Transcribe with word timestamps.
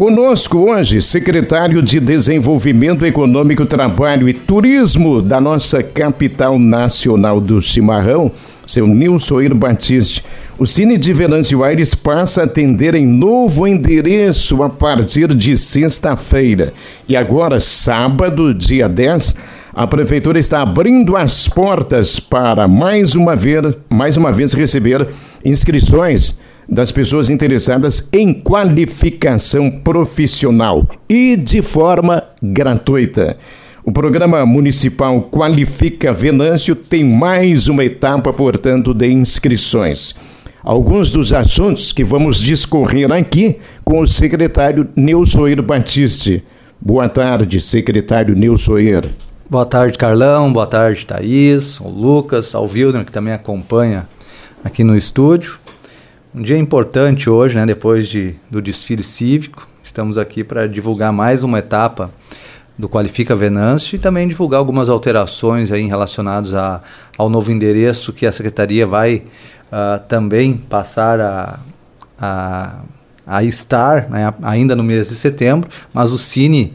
Conosco 0.00 0.56
hoje, 0.70 1.02
secretário 1.02 1.82
de 1.82 2.00
Desenvolvimento 2.00 3.04
Econômico, 3.04 3.66
Trabalho 3.66 4.30
e 4.30 4.32
Turismo 4.32 5.20
da 5.20 5.38
nossa 5.38 5.82
capital 5.82 6.58
nacional 6.58 7.38
do 7.38 7.60
chimarrão, 7.60 8.32
seu 8.66 8.86
Nilson 8.86 9.50
Batiste. 9.50 10.24
O 10.58 10.64
Cine 10.64 10.96
de 10.96 11.12
Venâncio 11.12 11.62
Aires 11.62 11.94
passa 11.94 12.40
a 12.40 12.44
atender 12.44 12.94
em 12.94 13.04
novo 13.04 13.68
endereço 13.68 14.62
a 14.62 14.70
partir 14.70 15.34
de 15.34 15.54
sexta-feira. 15.54 16.72
E 17.06 17.14
agora, 17.14 17.60
sábado, 17.60 18.54
dia 18.54 18.88
10, 18.88 19.36
a 19.74 19.86
prefeitura 19.86 20.38
está 20.38 20.62
abrindo 20.62 21.14
as 21.14 21.46
portas 21.46 22.18
para 22.18 22.66
mais 22.66 23.14
uma 23.14 23.36
vez, 23.36 23.76
mais 23.90 24.16
uma 24.16 24.32
vez 24.32 24.54
receber 24.54 25.06
inscrições 25.44 26.38
das 26.70 26.92
pessoas 26.92 27.28
interessadas 27.28 28.08
em 28.12 28.32
qualificação 28.32 29.70
profissional 29.70 30.86
e 31.08 31.36
de 31.36 31.60
forma 31.60 32.22
gratuita. 32.40 33.36
O 33.84 33.90
programa 33.90 34.46
municipal 34.46 35.22
Qualifica 35.22 36.12
Venâncio 36.12 36.76
tem 36.76 37.02
mais 37.02 37.66
uma 37.66 37.84
etapa, 37.84 38.32
portanto, 38.32 38.94
de 38.94 39.08
inscrições. 39.08 40.14
Alguns 40.62 41.10
dos 41.10 41.32
assuntos 41.32 41.92
que 41.92 42.04
vamos 42.04 42.38
discorrer 42.38 43.10
aqui 43.10 43.56
com 43.82 44.00
o 44.00 44.06
secretário 44.06 44.88
Neusoir 44.94 45.60
Batiste. 45.62 46.44
Boa 46.78 47.08
tarde, 47.08 47.60
secretário 47.60 48.36
Neusoir. 48.36 49.06
Boa 49.48 49.64
tarde, 49.66 49.98
Carlão. 49.98 50.52
Boa 50.52 50.66
tarde, 50.66 51.04
Thaís, 51.04 51.80
o 51.80 51.88
Lucas, 51.88 52.54
ao 52.54 52.66
Wildner, 52.66 53.04
que 53.04 53.10
também 53.10 53.32
acompanha 53.32 54.06
aqui 54.62 54.84
no 54.84 54.96
estúdio. 54.96 55.58
Um 56.32 56.42
dia 56.42 56.56
importante 56.56 57.28
hoje, 57.28 57.56
né, 57.56 57.66
depois 57.66 58.06
de, 58.06 58.36
do 58.48 58.62
desfile 58.62 59.02
cívico. 59.02 59.66
Estamos 59.82 60.16
aqui 60.16 60.44
para 60.44 60.68
divulgar 60.68 61.12
mais 61.12 61.42
uma 61.42 61.58
etapa 61.58 62.08
do 62.78 62.88
Qualifica 62.88 63.34
Venâncio 63.34 63.96
e 63.96 63.98
também 63.98 64.28
divulgar 64.28 64.60
algumas 64.60 64.88
alterações 64.88 65.72
aí 65.72 65.88
relacionadas 65.88 66.54
a, 66.54 66.80
ao 67.18 67.28
novo 67.28 67.50
endereço 67.50 68.12
que 68.12 68.26
a 68.26 68.32
Secretaria 68.32 68.86
vai 68.86 69.24
uh, 69.72 70.00
também 70.08 70.54
passar 70.54 71.20
a, 71.20 71.58
a, 72.16 72.74
a 73.26 73.42
estar 73.42 74.08
né, 74.08 74.32
ainda 74.40 74.76
no 74.76 74.84
mês 74.84 75.08
de 75.08 75.16
setembro, 75.16 75.68
mas 75.92 76.12
o 76.12 76.18
Cine 76.18 76.74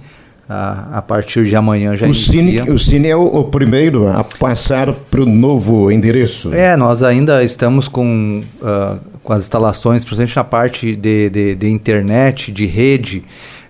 a, 0.49 0.97
a 0.97 1.01
partir 1.01 1.45
de 1.45 1.55
amanhã 1.55 1.95
já 1.95 2.05
o 2.05 2.09
inicia. 2.09 2.41
Cine, 2.41 2.61
o 2.71 2.77
Cine 2.77 3.07
é 3.07 3.15
o, 3.15 3.23
o 3.23 3.45
primeiro 3.45 4.09
a 4.09 4.23
passar 4.23 4.91
para 4.91 5.21
o 5.21 5.25
novo 5.25 5.89
endereço. 5.89 6.53
É, 6.53 6.75
nós 6.75 7.01
ainda 7.01 7.41
estamos 7.41 7.87
com, 7.87 8.43
uh, 8.61 9.14
com 9.25 9.33
as 9.33 9.43
instalações, 9.43 10.05
principalmente 10.05 10.35
na 10.35 10.43
parte 10.43 10.95
de, 10.95 11.29
de, 11.29 11.55
de 11.55 11.69
internet, 11.69 12.51
de 12.51 12.65
rede. 12.65 13.23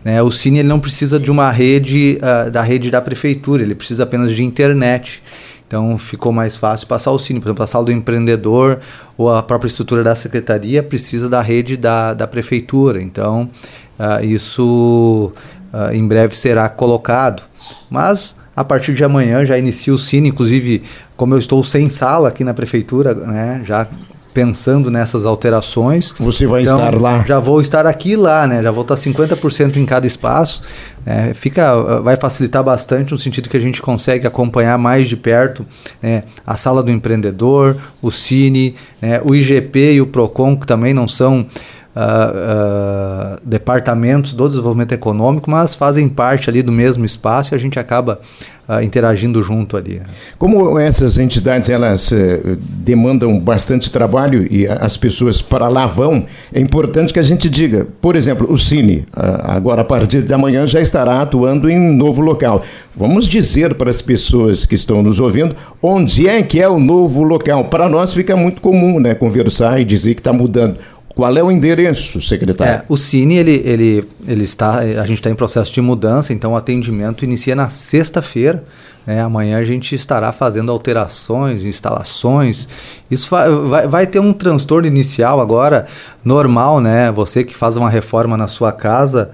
Né? 0.03 0.21
O 0.21 0.29
Cine 0.29 0.59
ele 0.59 0.67
não 0.67 0.79
precisa 0.79 1.17
de 1.17 1.31
uma 1.31 1.49
rede 1.49 2.19
uh, 2.19 2.51
da 2.51 2.61
rede 2.61 2.91
da 2.91 3.01
prefeitura, 3.01 3.63
ele 3.63 3.73
precisa 3.73 4.03
apenas 4.03 4.33
de 4.33 4.43
internet. 4.43 5.23
Então 5.65 5.97
ficou 5.97 6.31
mais 6.31 6.57
fácil 6.57 6.85
passar 6.85 7.11
o 7.11 7.17
Cine. 7.17 7.39
Por 7.39 7.47
exemplo, 7.47 7.63
a 7.63 7.67
sala 7.67 7.85
do 7.85 7.91
empreendedor 7.91 8.81
ou 9.17 9.33
a 9.33 9.41
própria 9.41 9.67
estrutura 9.67 10.03
da 10.03 10.15
secretaria 10.15 10.83
precisa 10.83 11.27
da 11.27 11.41
rede 11.41 11.77
da, 11.77 12.13
da 12.13 12.27
prefeitura. 12.27 13.01
Então 13.01 13.49
uh, 13.97 14.23
isso 14.23 15.31
uh, 15.73 15.93
em 15.93 16.05
breve 16.05 16.35
será 16.35 16.67
colocado. 16.67 17.43
Mas 17.89 18.35
a 18.55 18.63
partir 18.63 18.93
de 18.93 19.03
amanhã 19.03 19.45
já 19.45 19.57
inicia 19.57 19.93
o 19.93 19.97
Cine, 19.97 20.29
inclusive, 20.29 20.83
como 21.15 21.33
eu 21.33 21.39
estou 21.39 21.63
sem 21.63 21.89
sala 21.89 22.27
aqui 22.27 22.43
na 22.43 22.53
prefeitura, 22.53 23.13
né, 23.13 23.61
já 23.65 23.87
pensando 24.35 24.91
nessas 24.91 25.25
alterações. 25.25 26.13
Você 26.19 26.45
vai 26.45 26.63
então, 26.63 26.77
estar 26.77 27.01
lá? 27.01 27.23
Já 27.25 27.39
vou 27.39 27.61
estar 27.61 27.87
aqui 27.87 28.11
e 28.11 28.15
lá, 28.17 28.45
né? 28.45 28.61
Já 28.61 28.69
vou 28.69 28.81
estar 28.81 28.95
50% 28.95 29.77
em 29.77 29.85
cada 29.85 30.05
espaço. 30.05 30.61
Né? 31.05 31.33
Fica, 31.33 32.01
vai 32.01 32.17
facilitar 32.17 32.61
bastante 32.61 33.13
no 33.13 33.17
sentido 33.17 33.47
que 33.47 33.55
a 33.55 33.61
gente 33.61 33.81
consegue 33.81 34.27
acompanhar 34.27 34.77
mais 34.77 35.07
de 35.07 35.15
perto 35.15 35.65
né? 36.03 36.23
a 36.45 36.57
sala 36.57 36.83
do 36.83 36.91
empreendedor, 36.91 37.77
o 38.01 38.11
Cine, 38.11 38.75
né? 39.01 39.21
o 39.23 39.33
IGP 39.33 39.93
e 39.93 40.01
o 40.01 40.07
Procon, 40.07 40.57
que 40.57 40.67
também 40.67 40.93
não 40.93 41.07
são 41.07 41.47
uh, 41.95 43.39
departamentos 43.43 44.33
do 44.33 44.47
desenvolvimento 44.47 44.91
econômico, 44.91 45.49
mas 45.49 45.73
fazem 45.73 46.09
parte 46.09 46.49
ali 46.49 46.61
do 46.61 46.71
mesmo 46.71 47.05
espaço 47.05 47.53
e 47.53 47.55
a 47.55 47.57
gente 47.57 47.79
acaba 47.79 48.19
uh, 48.67 48.81
interagindo 48.81 49.41
junto 49.41 49.77
ali. 49.77 50.01
Como 50.37 50.77
essas 50.77 51.17
entidades 51.17 51.69
elas 51.69 52.11
uh, 52.11 52.57
demandam 52.59 53.39
bastante 53.39 53.89
trabalho 53.89 54.45
e 54.51 54.67
as 54.67 54.97
pessoas 54.97 55.41
para 55.41 55.67
lá 55.67 55.87
vão, 55.87 56.25
é 56.53 56.59
importante 56.59 57.13
que 57.13 57.19
a 57.19 57.23
gente 57.23 57.49
diga, 57.49 57.87
por 58.01 58.15
exemplo, 58.15 58.51
o 58.51 58.57
Cine, 58.57 59.05
agora 59.13 59.81
a 59.81 59.85
partir 59.85 60.21
de 60.21 60.33
amanhã 60.33 60.67
já 60.67 60.81
estará 60.81 61.21
atuando 61.21 61.69
em 61.69 61.79
novo 61.95 62.21
local. 62.21 62.63
Vamos 62.95 63.27
dizer 63.27 63.75
para 63.75 63.89
as 63.89 64.01
pessoas 64.01 64.65
que 64.65 64.75
estão 64.75 65.03
nos 65.03 65.19
ouvindo 65.19 65.55
onde 65.81 66.27
é 66.27 66.41
que 66.41 66.61
é 66.61 66.67
o 66.67 66.79
novo 66.79 67.23
local. 67.23 67.65
Para 67.65 67.87
nós 67.87 68.13
fica 68.13 68.35
muito 68.35 68.61
comum, 68.61 68.99
né, 68.99 69.13
conversar 69.13 69.79
e 69.79 69.85
dizer 69.85 70.13
que 70.15 70.21
está 70.21 70.33
mudando. 70.33 70.77
Qual 71.15 71.35
é 71.37 71.41
o 71.41 71.49
endereço, 71.49 72.19
secretário? 72.19 72.73
É, 72.73 72.83
o 72.89 72.97
Cine, 72.97 73.35
ele, 73.35 73.61
ele, 73.65 74.07
ele 74.27 74.43
está, 74.43 74.79
a 74.79 75.05
gente 75.07 75.19
está 75.19 75.29
em 75.29 75.35
processo 75.35 75.71
de 75.71 75.79
mudança, 75.79 76.33
então 76.33 76.51
o 76.51 76.57
atendimento 76.57 77.23
inicia 77.23 77.55
na 77.55 77.69
sexta-feira. 77.69 78.61
Né? 79.07 79.21
Amanhã 79.21 79.57
a 79.57 79.63
gente 79.63 79.95
estará 79.95 80.33
fazendo 80.33 80.73
alterações, 80.73 81.63
instalações. 81.63 82.67
Isso 83.09 83.29
vai, 83.29 83.87
vai 83.87 84.05
ter 84.05 84.19
um 84.19 84.33
transtorno 84.33 84.87
inicial 84.87 85.39
agora, 85.39 85.87
normal, 86.23 86.81
né? 86.81 87.09
Você 87.13 87.45
que 87.45 87.55
faz 87.55 87.77
uma 87.77 87.89
reforma 87.89 88.35
na 88.35 88.49
sua 88.49 88.73
casa, 88.73 89.31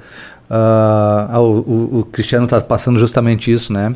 uh, 0.52 1.40
o, 1.40 1.42
o, 1.42 2.00
o 2.00 2.06
Cristiano 2.06 2.46
está 2.46 2.62
passando 2.62 3.00
justamente 3.00 3.52
isso, 3.52 3.74
né? 3.74 3.96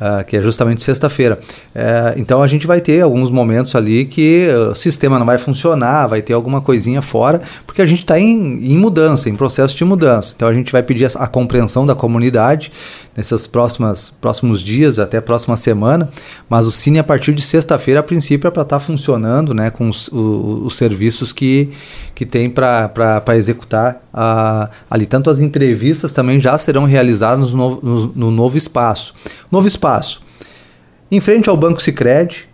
Uh, 0.00 0.24
que 0.24 0.36
é 0.36 0.42
justamente 0.42 0.82
sexta-feira. 0.82 1.38
Uh, 1.74 2.18
então 2.18 2.42
a 2.42 2.46
gente 2.46 2.66
vai 2.66 2.80
ter 2.80 3.00
alguns 3.02 3.30
momentos 3.30 3.74
ali 3.74 4.04
que 4.04 4.48
o 4.70 4.74
sistema 4.74 5.18
não 5.18 5.26
vai 5.26 5.38
funcionar, 5.38 6.06
vai 6.06 6.22
ter 6.22 6.32
alguma 6.32 6.60
coisinha 6.60 7.02
fora, 7.02 7.40
porque 7.66 7.82
a 7.82 7.86
gente 7.86 8.00
está 8.00 8.18
em, 8.18 8.72
em, 8.72 8.78
mudança, 8.78 9.28
em 9.28 9.36
processo 9.36 9.76
de 9.76 9.84
mudança. 9.84 10.32
Então 10.34 10.48
a 10.48 10.54
gente 10.54 10.72
vai 10.72 10.82
pedir 10.82 11.06
a, 11.06 11.24
a 11.24 11.26
compreensão 11.26 11.84
da 11.84 11.94
comunidade 11.94 12.72
nesses 13.20 13.46
próximas, 13.46 14.08
próximos 14.08 14.62
dias, 14.62 14.98
até 14.98 15.18
a 15.18 15.22
próxima 15.22 15.54
semana, 15.54 16.10
mas 16.48 16.66
o 16.66 16.70
Cine 16.70 16.98
a 16.98 17.04
partir 17.04 17.34
de 17.34 17.42
sexta-feira, 17.42 18.00
a 18.00 18.02
princípio, 18.02 18.48
é 18.48 18.50
para 18.50 18.62
estar 18.62 18.78
tá 18.78 18.80
funcionando 18.80 19.52
né, 19.52 19.70
com 19.70 19.90
os, 19.90 20.08
os, 20.08 20.66
os, 20.66 20.76
serviços 20.76 21.30
que, 21.30 21.70
que 22.14 22.24
tem 22.24 22.48
para 22.48 23.22
executar 23.36 24.02
a, 24.12 24.70
ali. 24.90 25.04
Tanto 25.04 25.28
as 25.28 25.40
entrevistas 25.40 26.12
também 26.12 26.40
já 26.40 26.56
serão 26.56 26.84
realizadas 26.84 27.52
no, 27.52 27.78
no, 27.82 28.06
no 28.06 28.30
novo 28.30 28.56
espaço. 28.56 29.14
Novo 29.52 29.68
espaço. 29.68 30.22
Em 31.10 31.20
frente 31.20 31.50
ao 31.50 31.56
Banco 31.58 31.82
Sicredi, 31.82 32.48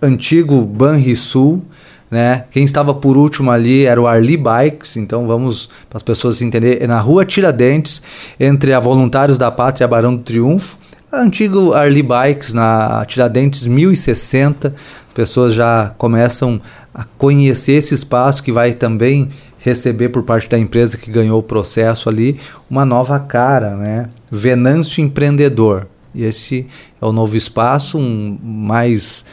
antigo 0.00 0.60
Banrisul, 0.60 1.64
né? 2.12 2.44
Quem 2.50 2.62
estava 2.62 2.92
por 2.92 3.16
último 3.16 3.50
ali 3.50 3.86
era 3.86 3.98
o 3.98 4.06
Arli 4.06 4.36
Bikes, 4.36 4.98
então 4.98 5.26
vamos 5.26 5.70
para 5.88 5.96
as 5.96 6.02
pessoas 6.02 6.42
entenderem, 6.42 6.82
é 6.82 6.86
na 6.86 7.00
rua 7.00 7.24
Tiradentes, 7.24 8.02
entre 8.38 8.74
a 8.74 8.78
Voluntários 8.78 9.38
da 9.38 9.50
Pátria 9.50 9.84
e 9.84 9.86
a 9.86 9.88
Barão 9.88 10.14
do 10.14 10.22
Triunfo, 10.22 10.76
antigo 11.10 11.72
Arli 11.72 12.02
Bikes 12.02 12.52
na 12.52 13.02
Tiradentes 13.06 13.66
1060, 13.66 14.74
as 15.08 15.14
pessoas 15.14 15.54
já 15.54 15.94
começam 15.96 16.60
a 16.94 17.04
conhecer 17.16 17.72
esse 17.72 17.94
espaço 17.94 18.42
que 18.42 18.52
vai 18.52 18.72
também 18.72 19.30
receber 19.58 20.10
por 20.10 20.22
parte 20.22 20.50
da 20.50 20.58
empresa 20.58 20.98
que 20.98 21.10
ganhou 21.10 21.40
o 21.40 21.42
processo 21.42 22.10
ali 22.10 22.38
uma 22.68 22.84
nova 22.84 23.18
cara, 23.20 23.74
né? 23.74 24.10
Venâncio 24.30 25.02
Empreendedor. 25.02 25.86
E 26.14 26.24
esse 26.24 26.66
é 27.00 27.06
o 27.06 27.12
novo 27.12 27.38
espaço, 27.38 27.96
um 27.96 28.38
mais 28.42 29.24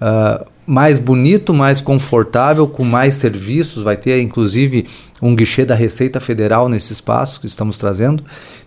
uh, 0.00 0.44
mais 0.66 0.98
bonito, 0.98 1.52
mais 1.52 1.80
confortável, 1.80 2.66
com 2.66 2.84
mais 2.84 3.14
serviços. 3.14 3.82
Vai 3.82 3.96
ter 3.96 4.20
inclusive 4.20 4.86
um 5.20 5.34
guichê 5.34 5.64
da 5.64 5.74
Receita 5.74 6.20
Federal 6.20 6.68
nesse 6.68 6.92
espaço 6.92 7.40
que 7.40 7.46
estamos 7.46 7.78
trazendo. 7.78 8.22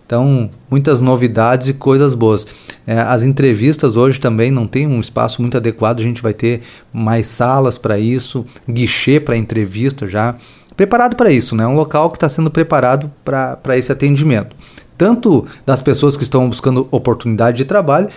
Então, 0.06 0.48
muitas 0.70 1.02
novidades 1.02 1.68
e 1.68 1.74
coisas 1.74 2.14
boas. 2.14 2.46
É, 2.86 2.98
as 2.98 3.22
entrevistas 3.22 3.94
hoje 3.94 4.18
também 4.18 4.50
não 4.50 4.66
tem 4.66 4.86
um 4.86 5.00
espaço 5.00 5.42
muito 5.42 5.58
adequado, 5.58 6.00
a 6.00 6.02
gente 6.02 6.22
vai 6.22 6.32
ter 6.32 6.62
mais 6.90 7.26
salas 7.26 7.76
para 7.76 7.98
isso, 7.98 8.46
guichê 8.66 9.20
para 9.20 9.36
entrevista 9.36 10.08
já. 10.08 10.34
Preparado 10.74 11.14
para 11.14 11.30
isso, 11.30 11.54
né? 11.54 11.66
Um 11.66 11.74
local 11.74 12.08
que 12.08 12.16
está 12.16 12.28
sendo 12.28 12.50
preparado 12.50 13.12
para 13.22 13.76
esse 13.76 13.92
atendimento. 13.92 14.56
Tanto 14.96 15.46
das 15.66 15.82
pessoas 15.82 16.16
que 16.16 16.22
estão 16.22 16.48
buscando 16.48 16.88
oportunidade 16.90 17.58
de 17.58 17.64
trabalho, 17.66 18.08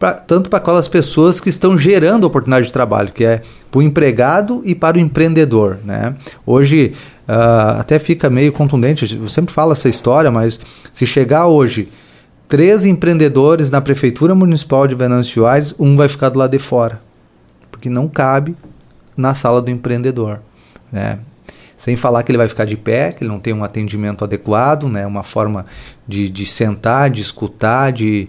pra, 0.00 0.14
tanto 0.14 0.48
para 0.48 0.58
aquelas 0.58 0.88
pessoas 0.88 1.40
que 1.40 1.50
estão 1.50 1.76
gerando 1.76 2.24
oportunidade 2.24 2.66
de 2.66 2.72
trabalho, 2.72 3.12
que 3.12 3.22
é 3.22 3.42
para 3.70 3.78
o 3.78 3.82
empregado 3.82 4.62
e 4.64 4.74
para 4.74 4.96
o 4.96 5.00
empreendedor. 5.00 5.78
Né? 5.84 6.16
Hoje 6.44 6.94
uh, 7.28 7.78
até 7.78 7.98
fica 7.98 8.30
meio 8.30 8.50
contundente, 8.50 9.14
eu 9.14 9.28
sempre 9.28 9.54
falo 9.54 9.72
essa 9.72 9.90
história, 9.90 10.30
mas 10.30 10.58
se 10.90 11.06
chegar 11.06 11.46
hoje 11.46 11.90
três 12.48 12.86
empreendedores 12.86 13.70
na 13.70 13.80
Prefeitura 13.80 14.34
Municipal 14.34 14.88
de 14.88 14.94
Venâncio 14.94 15.46
Aires, 15.46 15.74
um 15.78 15.94
vai 15.96 16.08
ficar 16.08 16.30
do 16.30 16.38
lado 16.38 16.50
de 16.50 16.58
fora, 16.58 17.00
porque 17.70 17.90
não 17.90 18.08
cabe 18.08 18.56
na 19.14 19.34
sala 19.34 19.60
do 19.60 19.70
empreendedor. 19.70 20.40
Né? 20.90 21.18
Sem 21.76 21.94
falar 21.94 22.22
que 22.22 22.30
ele 22.30 22.38
vai 22.38 22.48
ficar 22.48 22.64
de 22.64 22.76
pé, 22.76 23.12
que 23.12 23.22
ele 23.22 23.30
não 23.30 23.38
tem 23.38 23.52
um 23.52 23.62
atendimento 23.62 24.24
adequado, 24.24 24.88
né? 24.88 25.06
uma 25.06 25.22
forma 25.22 25.64
de, 26.08 26.30
de 26.30 26.46
sentar, 26.46 27.10
de 27.10 27.20
escutar, 27.20 27.92
de, 27.92 28.28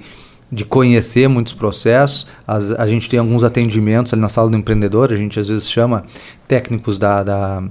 de 0.52 0.66
conhecer 0.66 1.28
muitos 1.28 1.54
processos. 1.54 2.28
As, 2.48 2.72
a 2.72 2.88
gente 2.88 3.10
tem 3.10 3.20
alguns 3.20 3.44
atendimentos 3.44 4.14
ali 4.14 4.22
na 4.22 4.30
sala 4.30 4.50
do 4.50 4.58
empreendedor, 4.58 5.12
a 5.12 5.16
gente 5.16 5.40
às 5.40 5.48
vezes 5.48 5.70
chama 5.70 6.04
técnicos 6.48 6.98
da, 6.98 7.24
da 7.24 7.64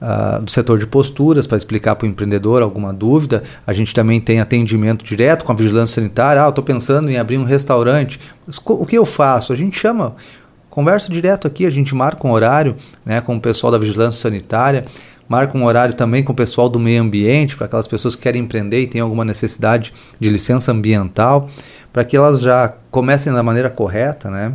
uh, 0.00 0.42
do 0.42 0.50
setor 0.50 0.78
de 0.78 0.86
posturas 0.86 1.46
para 1.46 1.58
explicar 1.58 1.96
para 1.96 2.06
o 2.06 2.08
empreendedor 2.08 2.62
alguma 2.62 2.92
dúvida. 2.92 3.42
A 3.66 3.72
gente 3.72 3.92
também 3.92 4.20
tem 4.20 4.40
atendimento 4.40 5.04
direto 5.04 5.44
com 5.44 5.52
a 5.52 5.54
vigilância 5.54 5.96
sanitária. 5.96 6.44
Ah, 6.44 6.48
estou 6.48 6.64
pensando 6.64 7.10
em 7.10 7.18
abrir 7.18 7.38
um 7.38 7.44
restaurante. 7.44 8.18
Mas, 8.46 8.58
o 8.64 8.86
que 8.86 8.96
eu 8.96 9.04
faço? 9.04 9.52
A 9.52 9.56
gente 9.56 9.78
chama 9.78 10.16
Conversa 10.70 11.12
direto 11.12 11.48
aqui, 11.48 11.66
a 11.66 11.70
gente 11.70 11.92
marca 11.96 12.24
um 12.24 12.30
horário 12.30 12.76
né, 13.04 13.20
com 13.20 13.34
o 13.34 13.40
pessoal 13.40 13.72
da 13.72 13.76
vigilância 13.76 14.22
sanitária, 14.22 14.86
marca 15.28 15.58
um 15.58 15.64
horário 15.64 15.94
também 15.94 16.22
com 16.22 16.32
o 16.32 16.34
pessoal 16.34 16.68
do 16.68 16.78
meio 16.78 17.02
ambiente, 17.02 17.56
para 17.56 17.66
aquelas 17.66 17.88
pessoas 17.88 18.14
que 18.14 18.22
querem 18.22 18.42
empreender 18.42 18.80
e 18.80 18.86
têm 18.86 19.00
alguma 19.00 19.24
necessidade 19.24 19.92
de 20.20 20.30
licença 20.30 20.70
ambiental, 20.70 21.50
para 21.92 22.04
que 22.04 22.16
elas 22.16 22.40
já 22.40 22.72
comecem 22.90 23.32
da 23.32 23.42
maneira 23.42 23.70
correta. 23.70 24.30
Né? 24.30 24.52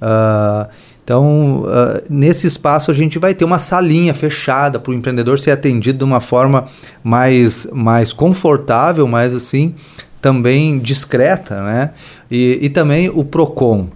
Uh, 0.00 0.68
então, 1.04 1.64
uh, 1.64 2.02
nesse 2.08 2.46
espaço 2.46 2.90
a 2.90 2.94
gente 2.94 3.18
vai 3.18 3.34
ter 3.34 3.44
uma 3.44 3.58
salinha 3.58 4.14
fechada 4.14 4.78
para 4.78 4.90
o 4.90 4.94
empreendedor 4.94 5.38
ser 5.38 5.50
atendido 5.50 5.98
de 5.98 6.04
uma 6.04 6.20
forma 6.20 6.66
mais, 7.02 7.68
mais 7.72 8.12
confortável, 8.12 9.06
mais 9.06 9.34
assim, 9.34 9.74
também 10.22 10.78
discreta, 10.78 11.62
né? 11.62 11.90
E, 12.30 12.58
e 12.62 12.70
também 12.70 13.10
o 13.10 13.22
PROCON, 13.22 13.88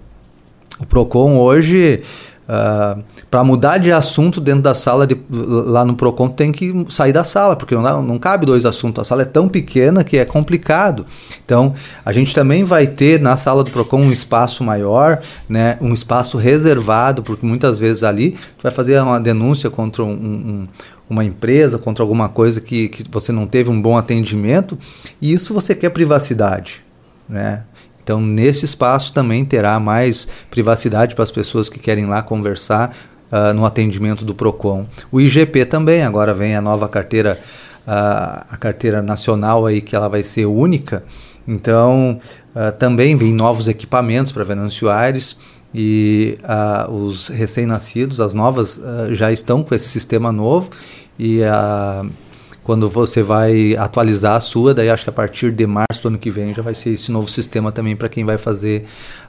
o 0.79 0.85
Procon 0.85 1.39
hoje, 1.39 2.03
uh, 2.47 3.03
para 3.31 3.45
mudar 3.45 3.79
de 3.79 3.93
assunto 3.93 4.41
dentro 4.41 4.63
da 4.63 4.75
sala, 4.75 5.07
de, 5.07 5.17
lá 5.29 5.85
no 5.85 5.95
Procon, 5.95 6.29
tem 6.29 6.51
que 6.51 6.87
sair 6.89 7.13
da 7.13 7.25
sala, 7.25 7.57
porque 7.57 7.75
não, 7.75 8.03
não 8.03 8.19
cabe 8.19 8.47
dois 8.47 8.65
assuntos. 8.65 9.03
A 9.03 9.05
sala 9.05 9.23
é 9.23 9.27
tão 9.27 9.49
pequena 9.49 10.03
que 10.03 10.17
é 10.17 10.25
complicado. 10.25 11.05
Então, 11.45 11.75
a 12.05 12.13
gente 12.13 12.35
também 12.35 12.65
vai 12.65 12.87
ter 12.87 13.21
na 13.21 13.37
sala 13.37 13.63
do 13.63 13.71
Procon 13.71 14.01
um 14.01 14.13
espaço 14.13 14.65
maior, 14.65 15.21
né, 15.49 15.77
um 15.81 15.93
espaço 15.93 16.39
reservado, 16.39 17.23
porque 17.23 17.45
muitas 17.45 17.79
vezes 17.79 18.03
ali 18.03 18.31
tu 18.31 18.63
vai 18.63 18.73
fazer 18.73 19.01
uma 19.01 19.21
denúncia 19.21 19.69
contra 19.69 20.03
um, 20.03 20.11
um 20.11 20.69
uma 21.11 21.25
empresa, 21.25 21.79
contra 21.79 22.05
alguma 22.05 22.29
coisa 22.29 22.61
que, 22.61 22.89
que 22.89 23.03
você 23.11 23.33
não 23.33 23.47
teve 23.47 23.71
um 23.71 23.81
bom 23.81 23.97
atendimento, 23.97 24.79
e 25.21 25.33
isso 25.33 25.55
você 25.55 25.75
quer 25.75 25.89
privacidade. 25.91 26.83
Né? 27.27 27.63
Então, 28.03 28.21
nesse 28.21 28.65
espaço 28.65 29.13
também 29.13 29.45
terá 29.45 29.79
mais 29.81 30.29
privacidade 30.51 31.15
para 31.15 31.25
as 31.25 31.31
pessoas 31.31 31.69
que 31.69 31.79
querem 31.79 32.07
lá 32.07 32.23
conversar 32.23 32.95
uh, 33.33 33.55
no 33.55 33.65
atendimento 33.65 34.25
do 34.25 34.35
Procon. 34.35 34.87
O 35.11 35.21
IGP 35.21 35.65
também, 35.65 36.03
agora 36.03 36.35
vem 36.35 36.57
a 36.57 36.61
nova 36.61 36.89
carteira, 36.89 37.39
uh, 37.87 38.47
a 38.51 38.57
carteira 38.59 39.03
nacional 39.03 39.67
aí 39.67 39.81
que 39.81 39.95
ela 39.95 40.09
vai 40.09 40.23
ser 40.23 40.47
única. 40.47 41.05
Então, 41.47 42.21
uh, 42.55 42.73
também 42.79 43.17
vem 43.17 43.33
novos 43.33 43.69
equipamentos 43.69 44.33
para 44.33 44.45
Venâncio 44.45 44.91
Aires 44.91 45.37
e 45.75 46.39
os 46.89 47.29
recém-nascidos, 47.29 48.21
as 48.21 48.33
novas, 48.33 48.81
já 49.13 49.31
estão 49.31 49.63
com 49.63 49.75
esse 49.75 49.87
sistema 49.87 50.33
novo 50.33 50.71
e 51.19 51.45
a 51.45 52.07
quando 52.69 52.87
você 52.87 53.23
vai 53.23 53.75
atualizar 53.77 54.37
a 54.37 54.41
sua, 54.43 54.75
daí 54.75 54.91
acho 54.91 55.05
que 55.05 55.09
a 55.09 55.13
partir 55.13 55.51
de 55.51 55.67
março 55.67 56.03
do 56.03 56.09
ano 56.09 56.19
que 56.19 56.31
vem 56.31 56.53
já 56.53 56.61
vai 56.61 56.75
ser 56.75 56.91
esse 56.91 57.11
novo 57.11 57.27
sistema 57.27 57.73
também 57.73 57.97
para 57.97 58.11
quem 58.11 58.27
vai 58.27 58.37
fazer 58.37 58.85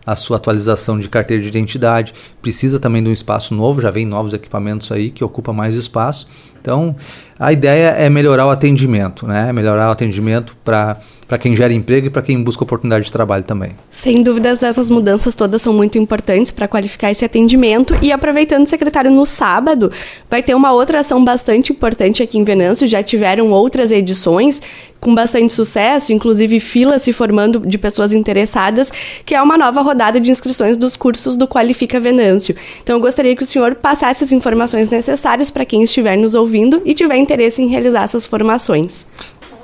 a 0.05 0.13
sua 0.13 0.35
atualização 0.35 0.99
de 0.99 1.07
carteira 1.07 1.41
de 1.41 1.47
identidade. 1.47 2.13
Precisa 2.41 2.81
também 2.81 3.01
de 3.01 3.07
um 3.07 3.13
espaço 3.13 3.55
novo, 3.55 3.79
já 3.79 3.89
vem 3.89 4.05
novos 4.05 4.33
equipamentos 4.33 4.91
aí 4.91 5.09
que 5.09 5.23
ocupa 5.23 5.53
mais 5.53 5.77
espaço. 5.77 6.27
Então, 6.61 6.95
a 7.39 7.53
ideia 7.53 7.89
é 7.89 8.09
melhorar 8.09 8.45
o 8.45 8.49
atendimento, 8.49 9.27
né? 9.27 9.51
Melhorar 9.53 9.89
o 9.89 9.91
atendimento 9.91 10.55
para 10.63 10.97
para 11.29 11.37
quem 11.37 11.55
gera 11.55 11.71
emprego 11.71 12.07
e 12.07 12.09
para 12.09 12.23
quem 12.23 12.41
busca 12.41 12.63
oportunidade 12.63 13.05
de 13.05 13.11
trabalho 13.11 13.43
também. 13.43 13.73
Sem 13.91 14.23
dúvidas, 14.23 14.63
essas 14.63 14.89
mudanças 14.89 15.35
todas 15.35 15.61
são 15.61 15.71
muito 15.71 15.95
importantes 15.95 16.51
para 16.51 16.67
qualificar 16.67 17.11
esse 17.11 17.23
atendimento. 17.23 17.95
E 18.01 18.11
aproveitando, 18.11 18.65
secretário, 18.65 19.11
no 19.11 19.23
sábado 19.27 19.91
vai 20.27 20.41
ter 20.41 20.55
uma 20.55 20.73
outra 20.73 21.01
ação 21.01 21.23
bastante 21.23 21.71
importante 21.71 22.23
aqui 22.23 22.39
em 22.39 22.43
Venâncio. 22.43 22.87
Já 22.87 23.03
tiveram 23.03 23.51
outras 23.51 23.91
edições 23.91 24.59
com 24.99 25.15
bastante 25.15 25.53
sucesso, 25.53 26.11
inclusive 26.11 26.59
filas 26.59 27.01
se 27.01 27.13
formando 27.13 27.59
de 27.65 27.77
pessoas 27.77 28.11
interessadas, 28.11 28.91
que 29.25 29.33
é 29.33 29.41
uma 29.41 29.57
nova 29.57 29.81
rodada 29.81 30.19
de 30.19 30.29
inscrições 30.29 30.77
dos 30.77 30.95
cursos 30.95 31.35
do 31.35 31.47
Qualifica 31.47 31.99
Venâncio. 31.99 32.55
Então 32.83 32.97
eu 32.97 33.01
gostaria 33.01 33.35
que 33.35 33.43
o 33.43 33.45
senhor 33.45 33.75
passasse 33.75 34.23
as 34.23 34.31
informações 34.31 34.89
necessárias 34.89 35.49
para 35.49 35.65
quem 35.65 35.83
estiver 35.83 36.17
nos 36.17 36.33
ouvindo 36.33 36.81
e 36.85 36.93
tiver 36.93 37.17
interesse 37.17 37.61
em 37.61 37.67
realizar 37.67 38.03
essas 38.03 38.25
formações. 38.25 39.07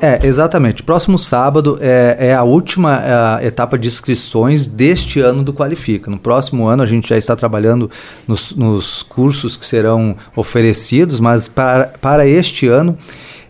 É, 0.02 0.26
exatamente. 0.26 0.84
Próximo 0.84 1.18
sábado 1.18 1.78
é, 1.82 2.18
é 2.20 2.34
a 2.34 2.44
última 2.44 3.40
é, 3.42 3.48
etapa 3.48 3.78
de 3.78 3.88
inscrições 3.88 4.68
deste 4.68 5.20
ano 5.22 5.42
do 5.42 5.54
Qualifica. 5.54 6.12
No 6.12 6.18
próximo 6.18 6.68
ano 6.68 6.84
a 6.84 6.86
gente 6.86 7.08
já 7.08 7.18
está 7.18 7.36
trabalhando 7.36 7.90
nos, 8.28 8.54
nos 8.56 9.04
cursos 9.04 9.56
que 9.56 9.66
serão 9.66 10.16
oferecidos, 10.36 11.20
mas 11.20 11.48
para, 11.48 11.86
para 12.02 12.28
este 12.28 12.68
ano 12.68 12.98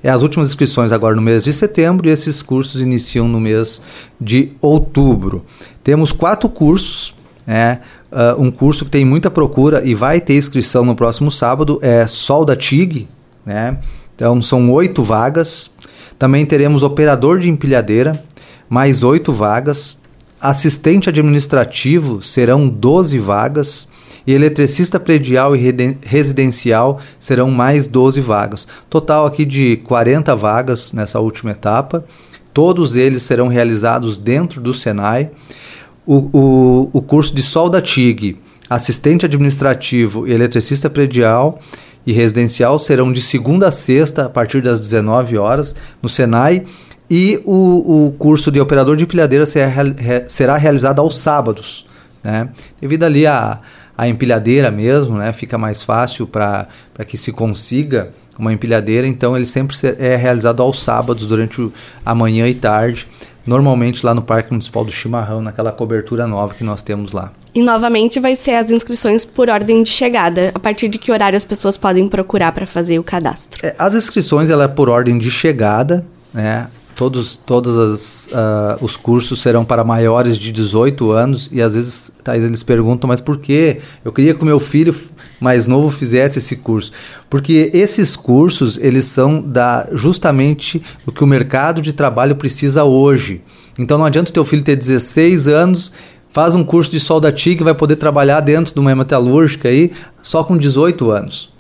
é 0.06 0.10
as 0.12 0.22
últimas 0.22 0.50
inscrições 0.50 0.92
agora 0.92 1.16
no 1.16 1.22
mês 1.22 1.44
de 1.44 1.54
setembro 1.54 2.08
e 2.08 2.12
esses 2.12 2.42
cursos 2.42 2.82
iniciam 2.82 3.28
no 3.28 3.40
mês 3.40 3.82
de 4.20 4.52
outubro. 4.62 5.44
Temos 5.84 6.12
quatro 6.12 6.48
cursos, 6.50 7.16
né? 7.46 7.82
Uh, 8.12 8.42
um 8.42 8.50
curso 8.50 8.86
que 8.86 8.92
tem 8.92 9.04
muita 9.04 9.30
procura 9.30 9.84
e 9.84 9.94
vai 9.94 10.22
ter 10.22 10.38
inscrição 10.38 10.86
no 10.86 10.96
próximo 10.96 11.30
sábado 11.30 11.80
é 11.82 12.08
Sol 12.08 12.46
da 12.46 12.56
TIG, 12.56 13.08
né? 13.46 13.80
Então 14.16 14.42
são 14.42 14.72
oito 14.72 15.04
vagas 15.04 15.76
também 16.18 16.46
teremos 16.46 16.82
operador 16.82 17.40
de 17.40 17.50
empilhadeira, 17.50 18.24
mais 18.70 19.04
oito 19.04 19.32
vagas. 19.32 20.00
Assistente 20.40 21.10
administrativo 21.10 22.22
serão 22.22 22.68
12 22.68 23.20
vagas. 23.20 23.88
E 24.28 24.34
eletricista 24.34 25.00
predial 25.00 25.56
e 25.56 25.98
residencial 26.04 27.00
serão 27.20 27.52
mais 27.52 27.86
12 27.86 28.20
vagas. 28.22 28.68
Total 28.90 29.26
aqui 29.26 29.46
de 29.46 29.78
40 29.78 30.36
vagas 30.36 30.92
nessa 30.94 31.20
última 31.20 31.52
etapa. 31.52 32.04
Todos 32.54 32.96
eles 32.96 33.22
serão 33.22 33.48
realizados 33.48 34.18
dentro 34.18 34.60
do 34.60 34.74
Senai. 34.74 35.30
O, 36.08 36.30
o, 36.32 36.90
o 36.94 37.02
curso 37.02 37.36
de 37.36 37.44
solda 37.44 37.82
TIG, 37.82 38.38
assistente 38.70 39.26
administrativo 39.26 40.28
e 40.28 40.34
eletricista 40.34 40.90
predial 40.90 41.60
e 42.06 42.12
residencial 42.12 42.78
serão 42.80 43.12
de 43.12 43.22
segunda 43.22 43.68
a 43.68 43.72
sexta, 43.72 44.26
a 44.26 44.30
partir 44.30 44.62
das 44.62 44.80
19 44.80 45.38
horas, 45.38 45.76
no 46.02 46.10
Senai. 46.10 46.66
E 47.10 47.40
o, 47.46 48.08
o 48.08 48.12
curso 48.14 48.52
de 48.52 48.60
operador 48.60 48.96
de 48.96 49.04
empilhadeira 49.04 49.46
será, 49.46 49.72
será 50.28 50.58
realizado 50.58 51.00
aos 51.00 51.20
sábados. 51.20 51.86
Né? 52.24 52.50
Devido 52.82 53.04
ali 53.04 53.28
a, 53.28 53.60
a 53.98 54.08
empilhadeira 54.08 54.70
mesmo, 54.72 55.18
né? 55.18 55.32
fica 55.34 55.58
mais 55.58 55.84
fácil 55.84 56.28
para 56.28 56.68
que 57.08 57.18
se 57.18 57.32
consiga 57.32 58.12
uma 58.38 58.52
empilhadeira, 58.52 59.08
então 59.08 59.36
ele 59.36 59.46
sempre 59.46 59.76
é 59.98 60.16
realizado 60.16 60.62
aos 60.62 60.84
sábados, 60.84 61.26
durante 61.26 61.62
o, 61.62 61.72
a 62.06 62.14
manhã 62.14 62.48
e 62.48 62.54
tarde 62.54 63.08
normalmente 63.46 64.06
lá 64.06 64.14
no 64.14 64.22
Parque 64.22 64.52
Municipal 64.52 64.84
do 64.84 64.92
Chimarrão, 64.92 65.42
naquela 65.42 65.72
cobertura 65.72 66.26
nova 66.26 66.54
que 66.54 66.64
nós 66.64 66.82
temos 66.82 67.12
lá. 67.12 67.32
E 67.54 67.62
novamente 67.62 68.20
vai 68.20 68.36
ser 68.36 68.56
as 68.56 68.72
inscrições 68.72 69.24
por 69.24 69.50
ordem 69.50 69.84
de 69.84 69.90
chegada. 69.90 70.52
A 70.54 70.60
partir 70.60 70.90
de 70.90 70.98
que 70.98 71.12
horário 71.12 71.38
as 71.38 71.46
pessoas 71.46 71.78
podem 71.78 72.08
procurar 72.10 72.52
para 72.52 72.66
fazer 72.66 73.00
o 73.00 73.04
cadastro? 73.04 73.66
É, 73.66 73.76
as 73.78 73.96
inscrições 73.96 74.50
ela 74.50 74.66
é 74.66 74.68
por 74.68 74.90
ordem 74.90 75.18
de 75.18 75.30
chegada, 75.30 76.06
né? 76.34 76.68
Todos, 76.96 77.36
todos 77.36 77.78
as, 77.78 78.28
uh, 78.28 78.84
os 78.84 78.96
cursos 78.96 79.42
serão 79.42 79.66
para 79.66 79.84
maiores 79.84 80.38
de 80.38 80.52
18 80.52 81.12
anos 81.12 81.50
e 81.52 81.62
às 81.62 81.74
vezes 81.74 82.12
tá, 82.24 82.38
eles 82.38 82.64
perguntam, 82.64 83.08
mas 83.08 83.20
por 83.20 83.38
quê? 83.38 83.80
Eu 84.04 84.14
queria 84.14 84.34
que 84.34 84.42
o 84.42 84.46
meu 84.46 84.62
filho 84.62 84.96
mais 85.40 85.68
novo 85.68 85.92
fizesse 85.92 86.40
esse 86.40 86.56
curso. 86.56 86.94
Porque 87.30 87.70
esses 87.74 88.16
cursos, 88.16 88.78
eles 88.78 89.06
são 89.06 89.42
da, 89.42 89.90
justamente 89.92 90.82
o 91.06 91.12
que 91.12 91.24
o 91.24 91.28
mercado 91.28 91.82
de 91.82 91.92
trabalho 91.92 92.38
precisa 92.38 92.86
hoje. 92.86 93.42
Então 93.78 93.98
não 93.98 94.06
adianta 94.06 94.32
o 94.32 94.34
teu 94.34 94.46
filho 94.46 94.64
ter 94.64 94.78
16 94.78 95.50
anos 95.50 95.92
faz 96.30 96.56
um 96.56 96.64
curso 96.64 96.92
de 96.92 97.00
solda 97.00 97.32
TIG 97.32 97.64
vai 97.64 97.74
poder 97.74 97.98
trabalhar 97.98 98.40
dentro 98.40 98.74
de 98.74 98.80
uma 98.80 98.96
metalúrgica 98.96 99.70
aí 99.70 99.92
só 100.22 100.44
com 100.44 100.58
18 100.58 101.10
anos 101.12 101.55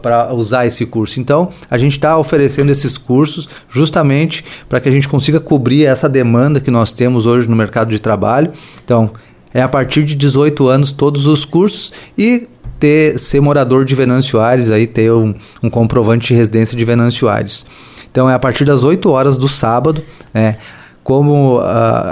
para 0.00 0.32
usar 0.32 0.66
esse 0.66 0.84
curso. 0.86 1.20
Então, 1.20 1.50
a 1.70 1.78
gente 1.78 1.92
está 1.92 2.18
oferecendo 2.18 2.70
esses 2.70 2.98
cursos 2.98 3.48
justamente 3.68 4.44
para 4.68 4.80
que 4.80 4.88
a 4.88 4.92
gente 4.92 5.08
consiga 5.08 5.40
cobrir 5.40 5.84
essa 5.84 6.08
demanda 6.08 6.60
que 6.60 6.70
nós 6.70 6.92
temos 6.92 7.26
hoje 7.26 7.48
no 7.48 7.56
mercado 7.56 7.90
de 7.90 7.98
trabalho. 7.98 8.52
Então, 8.84 9.10
é 9.54 9.62
a 9.62 9.68
partir 9.68 10.02
de 10.02 10.14
18 10.14 10.66
anos 10.68 10.92
todos 10.92 11.26
os 11.26 11.44
cursos 11.44 11.92
e 12.16 12.48
ter 12.78 13.18
ser 13.18 13.40
morador 13.40 13.84
de 13.84 13.94
Venâncio 13.94 14.40
Aires, 14.40 14.70
aí 14.70 14.86
ter 14.86 15.12
um, 15.12 15.34
um 15.62 15.70
comprovante 15.70 16.28
de 16.28 16.34
residência 16.34 16.76
de 16.76 16.84
Venâncio 16.84 17.28
Aires. 17.28 17.64
Então, 18.10 18.28
é 18.28 18.34
a 18.34 18.38
partir 18.38 18.64
das 18.64 18.82
8 18.82 19.08
horas 19.10 19.36
do 19.36 19.48
sábado, 19.48 20.02
né? 20.34 20.56
Como 21.02 21.58
uh, 21.58 21.62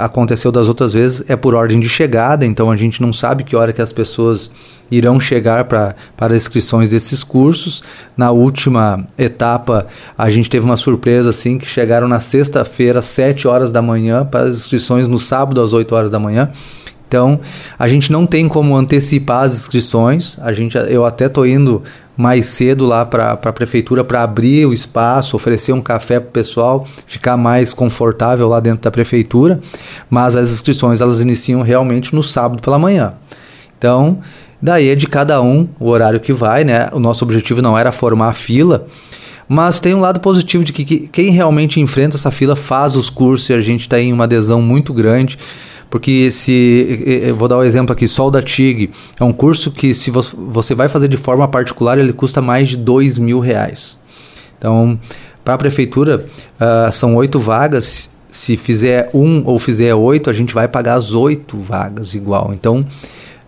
aconteceu 0.01 0.51
das 0.51 0.67
outras 0.67 0.93
vezes, 0.93 1.29
é 1.29 1.35
por 1.35 1.55
ordem 1.55 1.79
de 1.79 1.87
chegada, 1.87 2.45
então 2.45 2.69
a 2.69 2.75
gente 2.75 3.01
não 3.01 3.13
sabe 3.13 3.43
que 3.43 3.55
hora 3.55 3.71
que 3.71 3.81
as 3.81 3.93
pessoas 3.93 4.51
irão 4.91 5.17
chegar 5.17 5.63
pra, 5.65 5.95
para 6.17 6.35
inscrições 6.35 6.89
desses 6.89 7.23
cursos. 7.23 7.81
Na 8.17 8.31
última 8.31 9.07
etapa, 9.17 9.87
a 10.17 10.29
gente 10.29 10.49
teve 10.49 10.65
uma 10.65 10.75
surpresa 10.75 11.29
assim 11.29 11.57
que 11.57 11.65
chegaram 11.65 12.07
na 12.07 12.19
sexta-feira, 12.19 12.99
às 12.99 13.05
7 13.05 13.47
horas 13.47 13.71
da 13.71 13.81
manhã, 13.81 14.25
para 14.25 14.41
as 14.41 14.57
inscrições 14.57 15.07
no 15.07 15.17
sábado 15.17 15.61
às 15.61 15.71
8 15.71 15.95
horas 15.95 16.11
da 16.11 16.19
manhã. 16.19 16.51
Então, 17.07 17.39
a 17.77 17.87
gente 17.87 18.11
não 18.11 18.25
tem 18.25 18.47
como 18.47 18.75
antecipar 18.75 19.43
as 19.43 19.53
inscrições. 19.53 20.37
A 20.41 20.53
gente, 20.53 20.77
eu 20.77 21.05
até 21.05 21.25
estou 21.25 21.45
indo 21.45 21.83
mais 22.21 22.45
cedo 22.45 22.85
lá 22.85 23.03
para 23.03 23.31
a 23.31 23.53
prefeitura 23.53 24.03
para 24.03 24.21
abrir 24.21 24.67
o 24.67 24.73
espaço, 24.73 25.35
oferecer 25.35 25.73
um 25.73 25.81
café 25.81 26.19
para 26.19 26.29
o 26.29 26.31
pessoal, 26.31 26.87
ficar 27.07 27.35
mais 27.35 27.73
confortável 27.73 28.47
lá 28.47 28.59
dentro 28.59 28.83
da 28.83 28.91
prefeitura. 28.91 29.59
Mas 30.09 30.35
as 30.35 30.51
inscrições 30.51 31.01
elas 31.01 31.19
iniciam 31.19 31.61
realmente 31.61 32.13
no 32.13 32.21
sábado 32.21 32.61
pela 32.61 32.77
manhã. 32.77 33.13
Então, 33.77 34.19
daí 34.61 34.89
é 34.89 34.95
de 34.95 35.07
cada 35.07 35.41
um 35.41 35.67
o 35.79 35.89
horário 35.89 36.19
que 36.19 36.31
vai, 36.31 36.63
né? 36.63 36.87
O 36.93 36.99
nosso 36.99 37.25
objetivo 37.25 37.61
não 37.61 37.75
era 37.75 37.91
formar 37.91 38.33
fila, 38.33 38.85
mas 39.47 39.79
tem 39.79 39.95
um 39.95 39.99
lado 39.99 40.19
positivo 40.19 40.63
de 40.63 40.71
que, 40.71 40.85
que 40.85 41.07
quem 41.07 41.31
realmente 41.31 41.81
enfrenta 41.81 42.15
essa 42.15 42.29
fila 42.29 42.55
faz 42.55 42.95
os 42.95 43.09
cursos 43.09 43.49
e 43.49 43.53
a 43.53 43.59
gente 43.59 43.89
tem 43.89 44.13
uma 44.13 44.25
adesão 44.25 44.61
muito 44.61 44.93
grande. 44.93 45.39
Porque 45.91 46.31
se. 46.31 47.21
Eu 47.27 47.35
vou 47.35 47.49
dar 47.49 47.57
um 47.57 47.63
exemplo 47.63 47.91
aqui, 47.91 48.07
Sol 48.07 48.31
da 48.31 48.41
TIG. 48.41 48.89
É 49.19 49.23
um 49.25 49.33
curso 49.33 49.69
que, 49.69 49.93
se 49.93 50.09
você 50.09 50.73
vai 50.73 50.87
fazer 50.87 51.09
de 51.09 51.17
forma 51.17 51.45
particular, 51.49 51.99
ele 51.99 52.13
custa 52.13 52.41
mais 52.41 52.69
de 52.69 52.77
dois 52.77 53.19
mil 53.19 53.41
reais. 53.41 53.99
Então, 54.57 54.97
para 55.43 55.55
a 55.55 55.57
prefeitura, 55.57 56.25
uh, 56.55 56.91
são 56.93 57.13
oito 57.15 57.37
vagas. 57.37 58.09
Se 58.31 58.55
fizer 58.55 59.09
um 59.13 59.43
ou 59.45 59.59
fizer 59.59 59.93
oito, 59.93 60.29
a 60.29 60.33
gente 60.33 60.53
vai 60.53 60.65
pagar 60.65 60.93
as 60.93 61.11
oito 61.11 61.57
vagas 61.57 62.15
igual. 62.15 62.51
Então, 62.53 62.85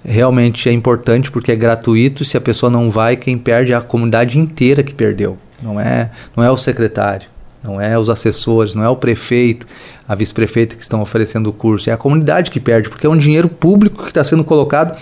realmente 0.03 0.67
é 0.67 0.73
importante 0.73 1.31
porque 1.31 1.53
é 1.53 1.55
gratuito. 1.55 2.25
Se 2.25 2.35
a 2.35 2.41
pessoa 2.41 2.69
não 2.69 2.89
vai, 2.89 3.15
quem 3.15 3.37
perde 3.37 3.71
é 3.71 3.75
a 3.75 3.81
comunidade 3.81 4.37
inteira 4.37 4.83
que 4.83 4.93
perdeu. 4.93 5.37
Não 5.61 5.79
é, 5.79 6.11
não 6.35 6.43
é 6.43 6.51
o 6.51 6.57
secretário 6.57 7.32
não 7.63 7.79
é 7.79 7.97
os 7.97 8.09
assessores, 8.09 8.75
não 8.75 8.83
é 8.83 8.89
o 8.89 8.95
prefeito, 8.95 9.65
a 10.07 10.13
vice-prefeita 10.13 10.75
que 10.75 10.81
estão 10.81 11.01
oferecendo 11.01 11.49
o 11.49 11.53
curso, 11.53 11.89
é 11.89 11.93
a 11.93 11.97
comunidade 11.97 12.51
que 12.51 12.59
perde, 12.59 12.89
porque 12.89 13.07
é 13.07 13.09
um 13.09 13.17
dinheiro 13.17 13.47
público 13.47 14.03
que 14.03 14.09
está 14.09 14.23
sendo 14.23 14.43
colocado 14.43 14.97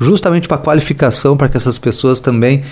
justamente 0.00 0.48
para 0.48 0.58
qualificação, 0.58 1.36
para 1.36 1.48
que 1.48 1.56
essas 1.56 1.78
pessoas 1.78 2.18
também 2.18 2.62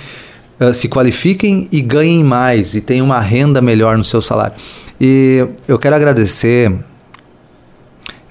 uh, 0.60 0.72
se 0.72 0.88
qualifiquem 0.88 1.68
e 1.70 1.80
ganhem 1.80 2.24
mais 2.24 2.74
e 2.74 2.80
tenham 2.80 3.04
uma 3.04 3.20
renda 3.20 3.60
melhor 3.60 3.98
no 3.98 4.04
seu 4.04 4.22
salário. 4.22 4.56
E 5.00 5.46
eu 5.68 5.78
quero 5.78 5.96
agradecer, 5.96 6.72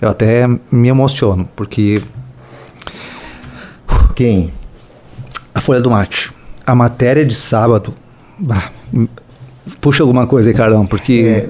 eu 0.01 0.10
até 0.10 0.48
me 0.72 0.88
emociono, 0.88 1.48
porque. 1.55 2.01
Quem? 4.15 4.53
A 5.53 5.62
Folha 5.62 5.82
do 5.82 5.89
Mate. 5.89 6.32
A 6.65 6.74
matéria 6.74 7.25
de 7.25 7.36
sábado. 7.36 7.93
Bah, 8.38 8.72
Puxa 9.79 10.03
alguma 10.03 10.27
coisa 10.27 10.50
aí, 10.50 10.55
Carlão, 10.55 10.86
porque 10.86 11.46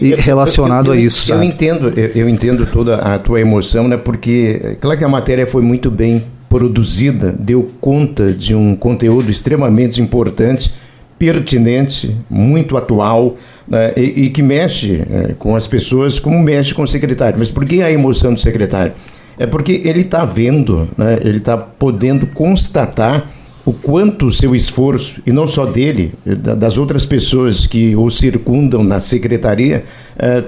é, 0.00 0.14
relacionado 0.16 0.88
eu, 0.88 0.94
eu, 0.94 1.00
a 1.00 1.02
isso. 1.02 1.32
Eu, 1.32 1.42
entendo, 1.42 1.92
eu, 2.14 2.28
entendo 2.28 2.66
toda 2.66 2.96
a 2.96 3.18
tua 3.18 3.40
emoção, 3.40 3.88
né? 3.88 3.96
Porque 3.96 4.76
claro 4.80 4.98
que 4.98 5.04
a 5.04 5.08
matéria 5.08 5.46
foi 5.46 5.62
muito 5.62 5.90
bem 5.90 6.24
produzida, 6.48 7.32
deu 7.32 7.70
conta 7.80 8.32
de 8.32 8.54
um 8.54 8.76
conteúdo 8.76 9.30
extremamente 9.30 10.00
importante, 10.00 10.72
pertinente, 11.18 12.16
muito 12.28 12.76
atual. 12.76 13.36
Né, 13.66 13.94
e, 13.96 14.24
e, 14.24 14.30
que 14.30 14.42
mexe 14.42 15.02
é, 15.10 15.34
com 15.38 15.56
as 15.56 15.66
pessoas 15.66 16.20
como 16.20 16.38
mexe 16.38 16.74
com 16.74 16.82
o 16.82 16.86
secretário. 16.86 17.38
Mas 17.38 17.50
por 17.50 17.64
que 17.64 17.80
a 17.80 17.90
emoção 17.90 18.34
do 18.34 18.38
secretário? 18.38 18.92
É 19.38 19.46
porque 19.46 19.80
ele 19.84 20.02
está 20.02 20.24
vendo, 20.24 20.86
né, 20.98 21.18
ele 21.22 21.38
está 21.38 21.56
podendo 21.56 22.26
constatar 22.26 23.26
o 23.64 23.72
quanto 23.72 24.30
seu 24.30 24.54
esforço, 24.54 25.22
e 25.26 25.32
não 25.32 25.46
só 25.46 25.64
dele, 25.64 26.12
das 26.24 26.76
outras 26.76 27.06
pessoas 27.06 27.66
que 27.66 27.96
o 27.96 28.10
circundam 28.10 28.84
na 28.84 29.00
secretaria, 29.00 29.84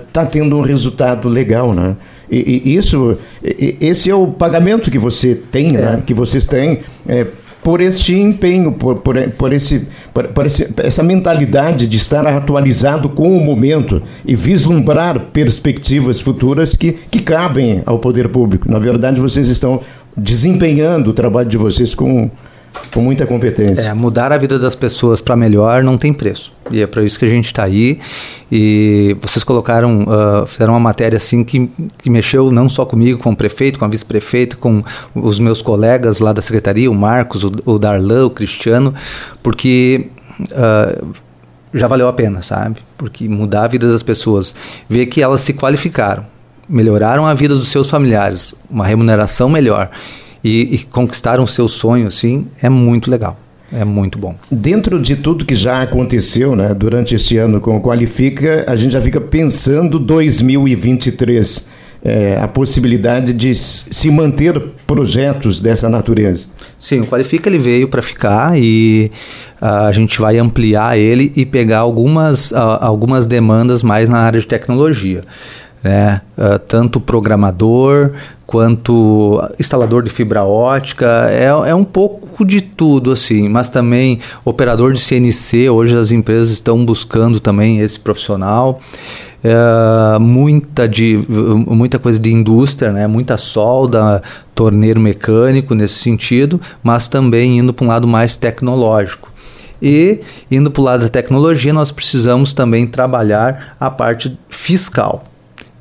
está 0.06 0.22
eh, 0.22 0.26
tendo 0.26 0.56
um 0.58 0.60
resultado 0.60 1.28
legal, 1.28 1.72
né? 1.72 1.96
E, 2.30 2.62
e 2.64 2.76
isso, 2.76 3.16
esse 3.42 4.10
é 4.10 4.14
o 4.14 4.26
pagamento 4.26 4.90
que 4.90 4.98
você 4.98 5.34
tem, 5.34 5.72
né? 5.72 5.78
é. 5.78 5.82
né? 5.82 6.02
que 6.04 6.12
vocês 6.12 6.46
têm 6.46 6.80
é, 7.08 7.24
por 7.62 7.80
este 7.80 8.14
empenho, 8.14 8.72
por, 8.72 8.96
por, 8.96 9.16
por, 9.30 9.52
esse, 9.52 9.88
por, 10.12 10.28
por 10.28 10.46
esse, 10.46 10.72
essa 10.78 11.02
mentalidade 11.02 11.86
de 11.86 11.96
estar 11.96 12.26
atualizado 12.26 13.08
com 13.08 13.36
o 13.36 13.44
momento 13.44 14.02
e 14.24 14.36
vislumbrar 14.36 15.18
perspectivas 15.32 16.20
futuras 16.20 16.76
que, 16.76 16.92
que 17.10 17.20
cabem 17.20 17.82
ao 17.86 17.98
poder 17.98 18.28
público. 18.28 18.70
Na 18.70 18.78
verdade, 18.78 19.20
vocês 19.20 19.48
estão 19.48 19.80
desempenhando 20.16 21.10
o 21.10 21.12
trabalho 21.12 21.48
de 21.48 21.56
vocês 21.56 21.94
com 21.94 22.30
com 22.92 23.00
muita 23.00 23.26
competência. 23.26 23.88
É, 23.88 23.94
mudar 23.94 24.32
a 24.32 24.38
vida 24.38 24.58
das 24.58 24.74
pessoas 24.74 25.20
para 25.20 25.36
melhor 25.36 25.82
não 25.82 25.98
tem 25.98 26.12
preço. 26.12 26.52
E 26.70 26.80
é 26.80 26.86
para 26.86 27.02
isso 27.02 27.18
que 27.18 27.24
a 27.24 27.28
gente 27.28 27.46
está 27.46 27.64
aí. 27.64 27.98
E 28.50 29.16
vocês 29.20 29.44
colocaram, 29.44 30.02
uh, 30.02 30.46
fizeram 30.46 30.72
uma 30.72 30.80
matéria 30.80 31.16
assim 31.16 31.44
que, 31.44 31.70
que 31.98 32.10
mexeu 32.10 32.50
não 32.50 32.68
só 32.68 32.84
comigo, 32.84 33.18
com 33.18 33.30
o 33.30 33.36
prefeito, 33.36 33.78
com 33.78 33.84
a 33.84 33.88
vice-prefeita, 33.88 34.56
com 34.56 34.82
os 35.14 35.38
meus 35.38 35.62
colegas 35.62 36.20
lá 36.20 36.32
da 36.32 36.42
secretaria, 36.42 36.90
o 36.90 36.94
Marcos, 36.94 37.44
o, 37.44 37.52
o 37.64 37.78
Darlan, 37.78 38.26
o 38.26 38.30
Cristiano, 38.30 38.94
porque 39.42 40.08
uh, 40.40 41.14
já 41.74 41.88
valeu 41.88 42.08
a 42.08 42.12
pena, 42.12 42.42
sabe? 42.42 42.76
Porque 42.96 43.28
mudar 43.28 43.64
a 43.64 43.68
vida 43.68 43.90
das 43.90 44.02
pessoas, 44.02 44.54
ver 44.88 45.06
que 45.06 45.22
elas 45.22 45.40
se 45.40 45.52
qualificaram, 45.52 46.24
melhoraram 46.68 47.26
a 47.26 47.34
vida 47.34 47.54
dos 47.54 47.68
seus 47.68 47.88
familiares, 47.88 48.54
uma 48.70 48.86
remuneração 48.86 49.48
melhor 49.48 49.90
e, 50.42 50.74
e 50.74 50.78
conquistar 50.78 51.40
o 51.40 51.46
seu 51.46 51.68
sonho 51.68 52.06
assim 52.06 52.46
é 52.62 52.68
muito 52.68 53.10
legal. 53.10 53.38
É 53.72 53.84
muito 53.84 54.18
bom. 54.18 54.34
Dentro 54.50 55.00
de 55.00 55.16
tudo 55.16 55.44
que 55.44 55.56
já 55.56 55.82
aconteceu 55.82 56.54
né, 56.54 56.72
durante 56.72 57.14
este 57.14 57.36
ano 57.36 57.60
com 57.60 57.76
o 57.76 57.80
Qualifica, 57.80 58.64
a 58.66 58.76
gente 58.76 58.92
já 58.92 59.00
fica 59.00 59.20
pensando 59.20 59.98
2023. 59.98 61.74
É, 62.04 62.38
a 62.40 62.46
possibilidade 62.46 63.32
de 63.32 63.52
se 63.52 64.08
manter 64.12 64.56
projetos 64.86 65.60
dessa 65.60 65.88
natureza. 65.88 66.46
Sim, 66.78 67.00
o 67.00 67.06
Qualifica 67.06 67.48
ele 67.48 67.58
veio 67.58 67.88
para 67.88 68.00
ficar 68.00 68.56
e 68.56 69.10
a 69.60 69.90
gente 69.90 70.20
vai 70.20 70.38
ampliar 70.38 70.96
ele 70.96 71.32
e 71.34 71.44
pegar 71.44 71.78
algumas, 71.78 72.52
algumas 72.52 73.26
demandas 73.26 73.82
mais 73.82 74.08
na 74.08 74.18
área 74.18 74.38
de 74.38 74.46
tecnologia 74.46 75.24
né? 75.86 76.20
Uh, 76.36 76.58
tanto 76.58 77.00
programador 77.00 78.12
quanto 78.44 79.40
instalador 79.58 80.02
de 80.02 80.10
fibra 80.10 80.44
ótica, 80.44 81.28
é, 81.30 81.46
é 81.46 81.74
um 81.74 81.84
pouco 81.84 82.44
de 82.44 82.60
tudo 82.60 83.12
assim, 83.12 83.48
mas 83.48 83.68
também 83.70 84.20
operador 84.44 84.92
de 84.92 85.00
CNC, 85.00 85.68
hoje 85.68 85.96
as 85.96 86.10
empresas 86.10 86.50
estão 86.50 86.84
buscando 86.84 87.40
também 87.40 87.80
esse 87.80 87.98
profissional. 87.98 88.80
É, 89.44 90.18
muita, 90.18 90.88
de, 90.88 91.24
muita 91.28 92.00
coisa 92.00 92.18
de 92.18 92.32
indústria, 92.32 92.90
né? 92.90 93.06
muita 93.06 93.36
solda, 93.36 94.20
torneiro 94.54 94.98
mecânico 94.98 95.72
nesse 95.74 95.94
sentido, 95.94 96.60
mas 96.82 97.06
também 97.06 97.58
indo 97.58 97.72
para 97.72 97.84
um 97.84 97.88
lado 97.88 98.08
mais 98.08 98.34
tecnológico. 98.34 99.30
E 99.80 100.20
indo 100.50 100.70
para 100.70 100.80
o 100.80 100.84
lado 100.84 101.02
da 101.02 101.08
tecnologia, 101.08 101.72
nós 101.72 101.92
precisamos 101.92 102.54
também 102.54 102.86
trabalhar 102.86 103.76
a 103.78 103.90
parte 103.90 104.36
fiscal. 104.48 105.24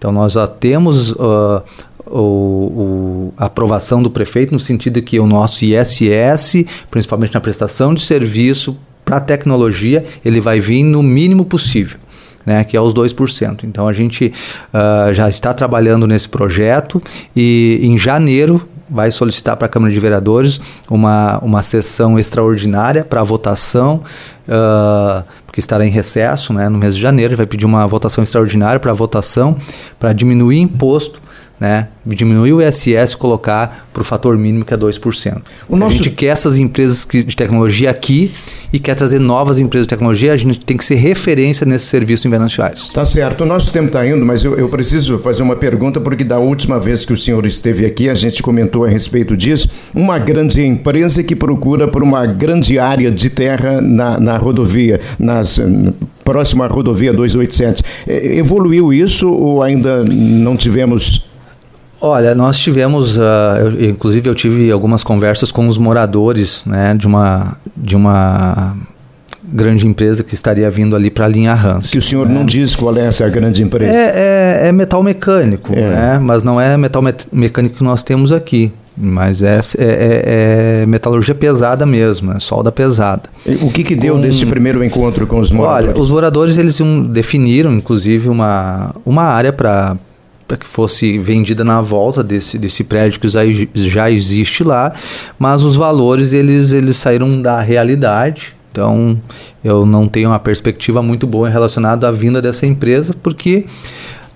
Então 0.05 0.13
nós 0.13 0.33
já 0.33 0.45
temos 0.45 1.13
uh, 1.13 1.63
o, 2.05 2.19
o, 2.19 3.33
a 3.35 3.45
aprovação 3.45 4.03
do 4.03 4.11
prefeito 4.11 4.53
no 4.53 4.59
sentido 4.59 5.01
que 5.01 5.19
o 5.19 5.25
nosso 5.25 5.65
ISS, 5.65 6.63
principalmente 6.91 7.33
na 7.33 7.41
prestação 7.41 7.91
de 7.91 8.01
serviço 8.01 8.77
para 9.03 9.19
tecnologia, 9.19 10.05
ele 10.23 10.39
vai 10.39 10.59
vir 10.59 10.83
no 10.83 11.01
mínimo 11.01 11.43
possível. 11.43 11.97
Né, 12.45 12.63
que 12.63 12.77
é 12.77 12.79
os 12.79 12.93
2%. 12.93 13.63
Então 13.63 13.87
a 13.87 13.93
gente 13.93 14.31
uh, 14.71 15.11
já 15.11 15.27
está 15.27 15.51
trabalhando 15.51 16.05
nesse 16.05 16.29
projeto 16.29 17.01
e 17.35 17.79
em 17.81 17.97
janeiro 17.97 18.69
vai 18.87 19.09
solicitar 19.09 19.57
para 19.57 19.65
a 19.65 19.69
Câmara 19.69 19.91
de 19.91 19.99
Vereadores 19.99 20.61
uma, 20.87 21.39
uma 21.39 21.63
sessão 21.63 22.19
extraordinária 22.19 23.03
para 23.03 23.23
votação, 23.23 24.01
uh, 24.47 25.23
porque 25.45 25.59
estará 25.59 25.85
em 25.85 25.89
recesso 25.89 26.53
né, 26.53 26.69
no 26.69 26.77
mês 26.77 26.95
de 26.95 27.01
janeiro, 27.01 27.35
vai 27.35 27.45
pedir 27.45 27.65
uma 27.65 27.85
votação 27.87 28.23
extraordinária 28.23 28.79
para 28.79 28.93
votação, 28.93 29.57
para 29.99 30.13
diminuir 30.13 30.59
imposto 30.59 31.21
né? 31.59 31.87
Diminuir 32.05 32.53
o 32.53 32.61
ISS 32.61 33.15
colocar 33.15 33.87
para 33.93 34.01
o 34.01 34.05
fator 34.05 34.37
mínimo 34.37 34.65
que 34.65 34.73
é 34.73 34.77
2%. 34.77 35.41
O 35.69 35.77
nosso... 35.77 35.93
A 35.93 35.97
gente 35.97 36.09
quer 36.11 36.27
essas 36.27 36.57
empresas 36.57 37.07
de 37.09 37.35
tecnologia 37.35 37.89
aqui 37.89 38.31
e 38.73 38.79
quer 38.79 38.93
trazer 38.93 39.19
novas 39.19 39.57
empresas 39.57 39.87
de 39.87 39.89
tecnologia, 39.89 40.33
a 40.33 40.37
gente 40.37 40.59
tem 40.59 40.75
que 40.75 40.83
ser 40.83 40.95
referência 40.95 41.65
nesse 41.65 41.85
serviço 41.85 42.27
em 42.27 42.31
Venâncio 42.31 42.63
Tá 42.93 43.05
certo, 43.05 43.41
o 43.41 43.45
nosso 43.45 43.71
tempo 43.71 43.87
está 43.87 44.05
indo, 44.05 44.25
mas 44.25 44.43
eu, 44.43 44.57
eu, 44.57 44.67
preciso 44.67 45.17
fazer 45.17 45.43
uma 45.43 45.55
pergunta, 45.55 46.01
porque 46.01 46.23
da 46.23 46.39
última 46.39 46.77
vez 46.77 47.05
que 47.05 47.13
o 47.13 47.17
senhor 47.17 47.45
esteve 47.45 47.85
aqui, 47.85 48.09
a 48.09 48.13
gente 48.13 48.43
comentou 48.43 48.83
a 48.83 48.89
respeito 48.89 49.35
disso. 49.37 49.69
Uma 49.93 50.19
grande 50.19 50.61
empresa 50.61 51.23
que 51.23 51.35
procura 51.35 51.87
por 51.87 52.03
uma 52.03 52.25
grande 52.25 52.77
área 52.77 53.09
de 53.09 53.29
terra 53.29 53.79
na, 53.79 54.19
na 54.19 54.34
rodovia, 54.37 54.99
nas, 55.19 55.61
próxima 56.23 56.65
à 56.65 56.67
rodovia 56.67 57.13
287. 57.13 57.83
Evoluiu 58.07 58.93
isso 58.93 59.29
ou 59.31 59.61
ainda 59.61 60.03
não 60.03 60.55
tivemos 60.55 61.25
Olha, 62.01 62.35
nós 62.35 62.59
tivemos, 62.59 63.17
uh, 63.17 63.21
eu, 63.79 63.89
inclusive 63.89 64.29
eu 64.29 64.35
tive 64.35 64.69
algumas 64.69 65.01
conversas 65.03 65.51
com 65.51 65.65
os 65.67 65.77
moradores, 65.77 66.65
né, 66.65 66.93
de 66.93 67.07
uma 67.07 67.57
de 67.75 67.95
uma 67.95 68.75
grande 69.43 69.87
empresa 69.87 70.23
que 70.23 70.33
estaria 70.33 70.69
vindo 70.69 70.95
ali 70.95 71.09
para 71.09 71.25
a 71.25 71.27
linha 71.27 71.53
Hans. 71.53 71.89
Que 71.89 71.97
o 71.97 72.01
senhor 72.01 72.27
né? 72.27 72.33
não 72.33 72.45
diz 72.45 72.75
qual 72.75 72.95
é 72.97 73.05
essa 73.05 73.27
grande 73.29 73.63
empresa? 73.63 73.91
É, 73.91 74.65
é, 74.65 74.67
é 74.67 74.71
metal 74.71 75.01
mecânico, 75.01 75.73
é. 75.73 75.81
né? 75.81 76.19
mas 76.19 76.43
não 76.43 76.59
é 76.59 76.75
metal 76.77 77.03
mecânico 77.31 77.77
que 77.77 77.83
nós 77.83 78.03
temos 78.03 78.31
aqui. 78.31 78.71
Mas 78.97 79.41
é, 79.41 79.59
é, 79.77 79.83
é, 79.83 80.81
é, 80.81 80.85
metalurgia 80.85 81.35
pesada 81.35 81.85
mesmo, 81.85 82.31
é 82.31 82.39
solda 82.39 82.71
pesada. 82.71 83.23
o 83.61 83.69
que, 83.69 83.83
que 83.83 83.95
deu 83.95 84.15
com, 84.15 84.21
desse 84.21 84.45
primeiro 84.45 84.81
encontro 84.83 85.27
com 85.27 85.39
os 85.39 85.51
moradores? 85.51 85.89
Olha, 85.89 86.01
os 86.01 86.09
moradores 86.09 86.57
eles 86.57 86.79
definiram, 87.09 87.73
inclusive, 87.73 88.29
uma, 88.29 88.95
uma 89.05 89.23
área 89.23 89.51
para 89.51 89.97
para 90.47 90.57
que 90.57 90.67
fosse 90.67 91.17
vendida 91.17 91.63
na 91.63 91.81
volta 91.81 92.23
desse, 92.23 92.59
desse 92.59 92.83
prédio 92.83 93.19
que 93.19 93.27
já 93.73 94.11
existe 94.11 94.63
lá, 94.63 94.93
mas 95.39 95.63
os 95.63 95.75
valores 95.75 96.33
eles, 96.33 96.71
eles 96.71 96.97
saíram 96.97 97.41
da 97.41 97.59
realidade. 97.61 98.55
Então 98.71 99.19
eu 99.63 99.85
não 99.85 100.07
tenho 100.07 100.29
uma 100.29 100.39
perspectiva 100.39 101.01
muito 101.01 101.25
boa 101.25 101.49
relacionada 101.49 102.07
à 102.07 102.11
vinda 102.11 102.41
dessa 102.41 102.67
empresa, 102.67 103.15
porque 103.23 103.65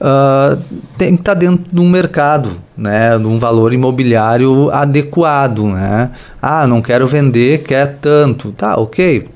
uh, 0.02 0.62
tem 0.98 1.16
que 1.16 1.22
estar 1.22 1.34
tá 1.34 1.40
dentro 1.40 1.66
de 1.72 1.80
um 1.80 1.90
mercado, 1.90 2.52
né, 2.78 3.18
de 3.18 3.26
um 3.26 3.40
valor 3.40 3.74
imobiliário 3.74 4.70
adequado. 4.72 5.64
Né? 5.64 6.12
Ah, 6.42 6.66
não 6.68 6.82
quero 6.82 7.08
vender, 7.08 7.64
quer 7.64 7.98
tanto. 8.02 8.52
Tá, 8.52 8.76
ok 8.76 9.28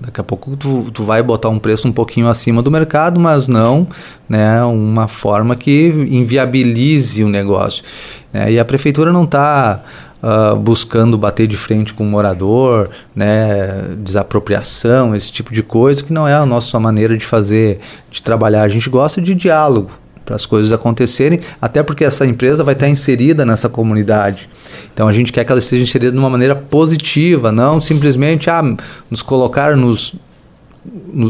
Daqui 0.00 0.18
a 0.18 0.24
pouco 0.24 0.56
tu, 0.56 0.90
tu 0.94 1.04
vai 1.04 1.22
botar 1.22 1.50
um 1.50 1.58
preço 1.58 1.86
um 1.86 1.92
pouquinho 1.92 2.26
acima 2.28 2.62
do 2.62 2.70
mercado, 2.70 3.20
mas 3.20 3.46
não 3.46 3.86
né, 4.26 4.62
uma 4.64 5.06
forma 5.06 5.54
que 5.54 5.88
inviabilize 6.08 7.22
o 7.22 7.28
negócio. 7.28 7.84
Né? 8.32 8.52
E 8.52 8.58
a 8.58 8.64
prefeitura 8.64 9.12
não 9.12 9.24
está 9.24 9.82
uh, 10.22 10.26
ah, 10.26 10.54
buscando 10.54 11.18
bater 11.18 11.46
de 11.46 11.56
frente 11.56 11.92
com 11.92 12.02
o 12.04 12.06
morador, 12.06 12.88
né, 13.14 13.94
desapropriação, 13.98 15.14
esse 15.14 15.30
tipo 15.30 15.52
de 15.52 15.62
coisa, 15.62 16.02
que 16.02 16.14
não 16.14 16.26
é 16.26 16.32
a 16.32 16.46
nossa 16.46 16.80
maneira 16.80 17.14
de 17.14 17.26
fazer, 17.26 17.78
de 18.10 18.22
trabalhar. 18.22 18.62
A 18.62 18.68
gente 18.68 18.88
gosta 18.88 19.20
de 19.20 19.34
diálogo 19.34 19.90
para 20.30 20.36
as 20.36 20.46
coisas 20.46 20.70
acontecerem, 20.70 21.40
até 21.60 21.82
porque 21.82 22.04
essa 22.04 22.24
empresa 22.24 22.62
vai 22.62 22.74
estar 22.74 22.88
inserida 22.88 23.44
nessa 23.44 23.68
comunidade. 23.68 24.48
Então 24.94 25.08
a 25.08 25.12
gente 25.12 25.32
quer 25.32 25.44
que 25.44 25.50
ela 25.50 25.58
esteja 25.58 25.82
inserida 25.82 26.12
de 26.12 26.18
uma 26.18 26.30
maneira 26.30 26.54
positiva, 26.54 27.50
não 27.50 27.80
simplesmente 27.80 28.48
ah, 28.48 28.62
nos 29.10 29.22
colocar 29.22 29.76
nos 29.76 30.14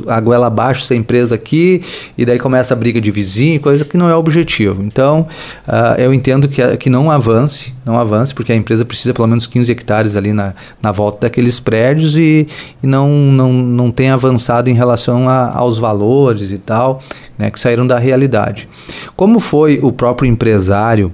a 0.09 0.21
goela 0.21 0.47
abaixo 0.47 0.85
essa 0.85 0.95
empresa 0.95 1.35
aqui 1.35 1.83
e 2.17 2.25
daí 2.25 2.39
começa 2.39 2.73
a 2.73 2.77
briga 2.77 3.01
de 3.01 3.11
vizinho, 3.11 3.61
coisa 3.61 3.85
que 3.85 3.97
não 3.97 4.09
é 4.09 4.15
o 4.15 4.19
objetivo. 4.19 4.83
Então, 4.83 5.27
uh, 5.67 6.01
eu 6.01 6.15
entendo 6.15 6.49
que, 6.49 6.77
que 6.77 6.89
não 6.89 7.11
avance, 7.11 7.75
não 7.85 7.99
avance, 7.99 8.35
porque 8.35 8.53
a 8.53 8.57
empresa 8.57 8.85
precisa 8.85 9.13
pelo 9.13 9.27
menos 9.27 9.47
15 9.47 9.71
hectares 9.73 10.17
ali 10.17 10.33
na, 10.33 10.55
na 10.81 10.93
volta 10.93 11.23
daqueles 11.23 11.59
prédios 11.59 12.17
e, 12.17 12.47
e 12.83 12.87
não, 12.87 13.09
não, 13.09 13.53
não 13.53 13.91
tem 13.91 14.11
avançado 14.11 14.71
em 14.71 14.75
relação 14.75 15.29
a, 15.29 15.53
aos 15.53 15.79
valores 15.79 16.53
e 16.53 16.59
tal, 16.59 17.03
né, 17.37 17.51
que 17.51 17.59
saíram 17.59 17.87
da 17.87 17.99
realidade. 17.99 18.69
Como 19.17 19.41
foi 19.41 19.81
o 19.83 19.91
próprio 19.91 20.29
empresário 20.29 21.13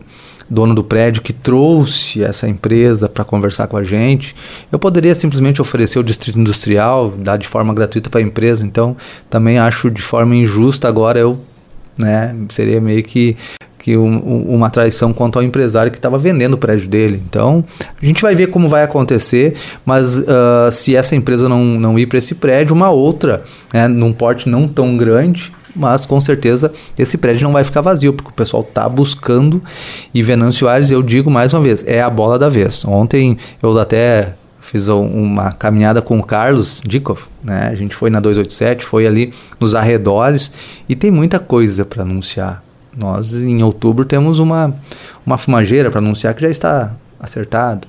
dono 0.48 0.74
do 0.74 0.84
prédio 0.84 1.22
que 1.22 1.32
trouxe 1.32 2.22
essa 2.22 2.48
empresa 2.48 3.08
para 3.08 3.24
conversar 3.24 3.66
com 3.66 3.76
a 3.76 3.84
gente, 3.84 4.34
eu 4.70 4.78
poderia 4.78 5.14
simplesmente 5.14 5.60
oferecer 5.60 5.98
o 5.98 6.04
distrito 6.04 6.38
industrial, 6.38 7.10
dar 7.10 7.36
de 7.36 7.46
forma 7.46 7.74
gratuita 7.74 8.08
para 8.08 8.20
a 8.20 8.22
empresa. 8.22 8.64
Então, 8.64 8.96
também 9.28 9.58
acho 9.58 9.90
de 9.90 10.02
forma 10.02 10.34
injusta 10.34 10.88
agora 10.88 11.18
eu, 11.18 11.38
né, 11.98 12.34
seria 12.48 12.80
meio 12.80 13.02
que 13.02 13.36
que 13.86 13.96
um, 13.96 14.18
uma 14.52 14.68
traição 14.68 15.12
quanto 15.12 15.38
ao 15.38 15.44
empresário 15.44 15.92
que 15.92 15.98
estava 15.98 16.18
vendendo 16.18 16.54
o 16.54 16.58
prédio 16.58 16.88
dele. 16.88 17.22
Então, 17.24 17.64
a 18.02 18.04
gente 18.04 18.20
vai 18.20 18.34
ver 18.34 18.48
como 18.48 18.68
vai 18.68 18.82
acontecer, 18.82 19.54
mas 19.84 20.18
uh, 20.18 20.72
se 20.72 20.96
essa 20.96 21.14
empresa 21.14 21.48
não, 21.48 21.62
não 21.62 21.96
ir 21.96 22.06
para 22.06 22.18
esse 22.18 22.34
prédio, 22.34 22.74
uma 22.74 22.90
outra, 22.90 23.44
né, 23.72 23.86
num 23.86 24.12
porte 24.12 24.48
não 24.48 24.66
tão 24.66 24.96
grande, 24.96 25.52
mas 25.76 26.06
com 26.06 26.20
certeza 26.20 26.72
esse 26.98 27.18
prédio 27.18 27.44
não 27.44 27.52
vai 27.52 27.62
ficar 27.62 27.80
vazio, 27.80 28.12
porque 28.12 28.30
o 28.30 28.34
pessoal 28.34 28.62
está 28.62 28.88
buscando. 28.88 29.62
E 30.12 30.22
Venâncio 30.22 30.68
Aires, 30.68 30.90
eu 30.90 31.02
digo 31.02 31.30
mais 31.30 31.52
uma 31.52 31.62
vez, 31.62 31.84
é 31.86 32.00
a 32.00 32.10
bola 32.10 32.38
da 32.38 32.48
vez. 32.48 32.84
Ontem 32.84 33.38
eu 33.62 33.78
até 33.78 34.34
fiz 34.60 34.88
uma 34.88 35.52
caminhada 35.52 36.02
com 36.02 36.18
o 36.18 36.24
Carlos 36.24 36.80
Dikov, 36.84 37.20
né? 37.42 37.68
A 37.70 37.74
gente 37.74 37.94
foi 37.94 38.10
na 38.10 38.18
287, 38.18 38.84
foi 38.84 39.06
ali 39.06 39.32
nos 39.60 39.74
arredores 39.74 40.50
e 40.88 40.96
tem 40.96 41.10
muita 41.10 41.38
coisa 41.38 41.84
para 41.84 42.02
anunciar. 42.02 42.64
Nós 42.96 43.34
em 43.34 43.62
outubro 43.62 44.04
temos 44.04 44.38
uma 44.38 44.74
uma 45.24 45.36
fumageira 45.36 45.90
para 45.90 45.98
anunciar 45.98 46.34
que 46.34 46.42
já 46.42 46.48
está 46.48 46.94
acertado. 47.20 47.86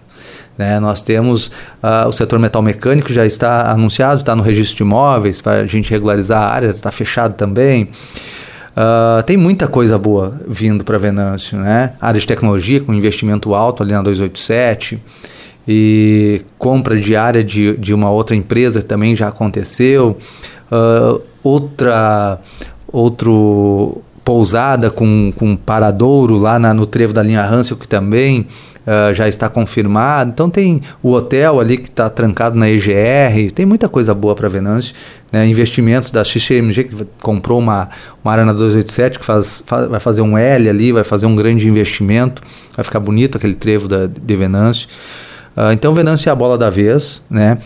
Né? 0.57 0.79
Nós 0.79 1.01
temos 1.01 1.47
uh, 1.47 2.07
o 2.07 2.11
setor 2.11 2.39
metal 2.39 2.61
mecânico 2.61 3.13
já 3.13 3.25
está 3.25 3.71
anunciado, 3.71 4.17
está 4.17 4.35
no 4.35 4.41
registro 4.43 4.77
de 4.77 4.83
imóveis 4.83 5.41
para 5.41 5.61
a 5.61 5.67
gente 5.67 5.91
regularizar 5.91 6.41
a 6.41 6.47
área, 6.47 6.67
está 6.67 6.91
fechado 6.91 7.35
também. 7.35 7.89
Uh, 8.77 9.23
tem 9.23 9.37
muita 9.37 9.67
coisa 9.67 9.97
boa 9.97 10.39
vindo 10.47 10.83
para 10.83 10.97
Venâncio, 10.99 11.57
né? 11.57 11.93
Área 11.99 12.19
de 12.19 12.27
tecnologia 12.27 12.79
com 12.79 12.93
investimento 12.93 13.55
alto 13.55 13.81
ali 13.81 13.91
na 13.91 14.03
287 14.03 15.01
e 15.67 16.41
compra 16.57 16.99
de 16.99 17.15
área 17.15 17.43
de, 17.43 17.75
de 17.75 17.93
uma 17.93 18.09
outra 18.09 18.35
empresa 18.35 18.81
também 18.81 19.15
já 19.15 19.27
aconteceu. 19.27 20.17
Uh, 20.71 21.21
outra 21.43 22.39
outro 22.91 24.01
pousada 24.23 24.89
com, 24.89 25.31
com 25.35 25.55
paradouro 25.55 26.37
lá 26.37 26.59
na, 26.59 26.73
no 26.73 26.85
trevo 26.85 27.13
da 27.13 27.23
linha 27.23 27.43
Hansel 27.43 27.77
que 27.77 27.87
também 27.87 28.45
uh, 28.87 29.13
já 29.13 29.27
está 29.27 29.49
confirmado. 29.49 30.31
Então 30.31 30.49
tem 30.49 30.81
o 31.03 31.11
hotel 31.11 31.59
ali 31.59 31.77
que 31.77 31.89
está 31.89 32.09
trancado 32.09 32.57
na 32.57 32.69
EGR, 32.69 33.51
tem 33.53 33.65
muita 33.65 33.89
coisa 33.89 34.15
boa 34.15 34.33
para 34.33 34.47
Venâncio. 34.47 34.95
Né? 35.31 35.45
Investimentos 35.45 36.09
da 36.09 36.23
XMG 36.23 36.85
que 36.85 37.07
comprou 37.21 37.59
uma, 37.59 37.89
uma 38.23 38.31
Arena 38.31 38.53
287 38.53 39.19
que 39.19 39.25
faz, 39.25 39.61
faz, 39.67 39.89
vai 39.89 39.99
fazer 39.99 40.21
um 40.21 40.37
L 40.37 40.69
ali, 40.69 40.91
vai 40.93 41.03
fazer 41.03 41.25
um 41.25 41.35
grande 41.35 41.67
investimento, 41.67 42.41
vai 42.75 42.83
ficar 42.83 43.01
bonito 43.01 43.37
aquele 43.37 43.55
trevo 43.55 43.87
da, 43.87 44.07
de 44.07 44.35
Venâncio. 44.35 44.87
Uh, 45.55 45.71
então 45.73 45.93
Venâncio 45.93 46.29
é 46.29 46.31
a 46.31 46.35
bola 46.35 46.57
da 46.57 46.69
vez, 46.69 47.25
né? 47.29 47.57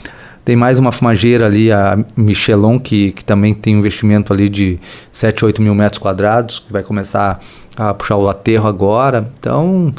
Tem 0.44 0.56
mais 0.56 0.80
uma 0.80 0.92
fumageira 0.92 1.46
ali, 1.46 1.72
a 1.72 2.04
Michelon, 2.18 2.80
que, 2.80 3.12
que 3.12 3.24
também 3.24 3.54
tem 3.54 3.76
um 3.76 3.80
investimento 3.80 4.34
ali 4.34 4.50
de 4.50 4.80
7, 5.12 5.46
8 5.46 5.62
mil 5.62 5.76
metros 5.76 6.00
quadrados, 6.00 6.58
que 6.58 6.74
vai 6.74 6.82
começar 6.82 7.40
a 7.78 7.94
puxar 7.94 8.18
o 8.18 8.28
aterro 8.28 8.68
agora. 8.68 9.30
Então, 9.40 9.94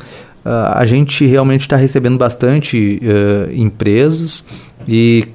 Uh, 0.45 0.75
a 0.75 0.85
gente 0.85 1.25
realmente 1.25 1.61
está 1.61 1.77
recebendo 1.77 2.19
bastante 2.19 3.01
uh, 3.01 3.53
empresas 3.53 4.45
e 4.89 5.29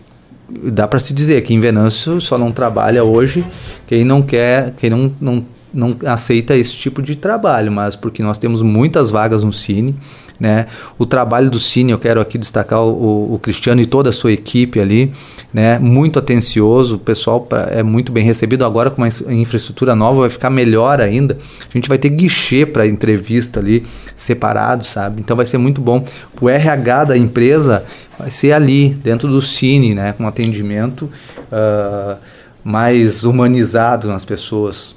dá 0.50 0.88
para 0.88 1.00
se 1.00 1.14
dizer 1.14 1.42
que 1.44 1.54
em 1.54 1.60
Venâncio 1.60 2.20
só 2.20 2.38
não 2.38 2.52
trabalha 2.52 3.04
hoje 3.04 3.46
quem 3.88 4.04
não 4.04 4.22
quer, 4.22 4.74
quem 4.78 4.90
não, 4.90 5.12
não, 5.20 5.46
não 5.74 5.96
aceita 6.06 6.56
esse 6.56 6.74
tipo 6.74 7.02
de 7.02 7.16
trabalho, 7.16 7.72
mas 7.72 7.96
porque 7.96 8.22
nós 8.22 8.38
temos 8.38 8.62
muitas 8.62 9.10
vagas 9.10 9.44
no 9.44 9.54
Cine 9.54 9.96
né? 10.40 10.68
O 10.98 11.06
trabalho 11.06 11.50
do 11.50 11.60
Cine, 11.60 11.92
eu 11.92 12.00
quero 12.00 12.22
aqui 12.22 12.38
destacar 12.38 12.82
o, 12.82 13.34
o 13.34 13.40
Cristiano 13.40 13.82
e 13.82 13.86
toda 13.86 14.10
a 14.10 14.14
sua 14.14 14.32
equipe 14.32 14.80
ali, 14.80 15.12
né? 15.54 15.80
muito 15.80 16.20
atencioso, 16.20 16.96
o 16.96 17.00
pessoal 17.00 17.42
pra, 17.42 17.64
é 17.72 17.82
muito 17.82 18.12
bem 18.12 18.24
recebido. 18.24 18.66
Agora, 18.66 18.90
com 18.90 19.02
uma 19.02 19.08
infraestrutura 19.34 19.96
nova, 19.96 20.22
vai 20.22 20.30
ficar 20.30 20.50
melhor 20.50 21.02
ainda. 21.02 21.38
A 21.70 21.74
gente 21.74 21.90
vai 21.90 21.98
ter 21.98 22.10
guichê 22.10 22.66
para 22.66 22.86
entrevista 22.86 23.60
ali, 23.60 23.86
separado, 24.16 24.86
sabe? 24.86 25.22
Então 25.22 25.36
vai 25.36 25.46
ser 25.46 25.58
muito 25.58 25.82
bom. 25.82 26.06
O 26.40 26.50
RH 26.50 27.06
da 27.06 27.18
empresa 27.18 27.84
vai 28.18 28.32
ser 28.32 28.52
ali, 28.52 28.90
dentro 28.90 29.28
do 29.28 29.42
Cine, 29.42 29.94
né? 29.94 30.14
com 30.14 30.28
atendimento 30.28 31.10
uh, 31.52 32.18
mais 32.64 33.24
humanizado 33.24 34.08
nas 34.08 34.26
pessoas. 34.26 34.97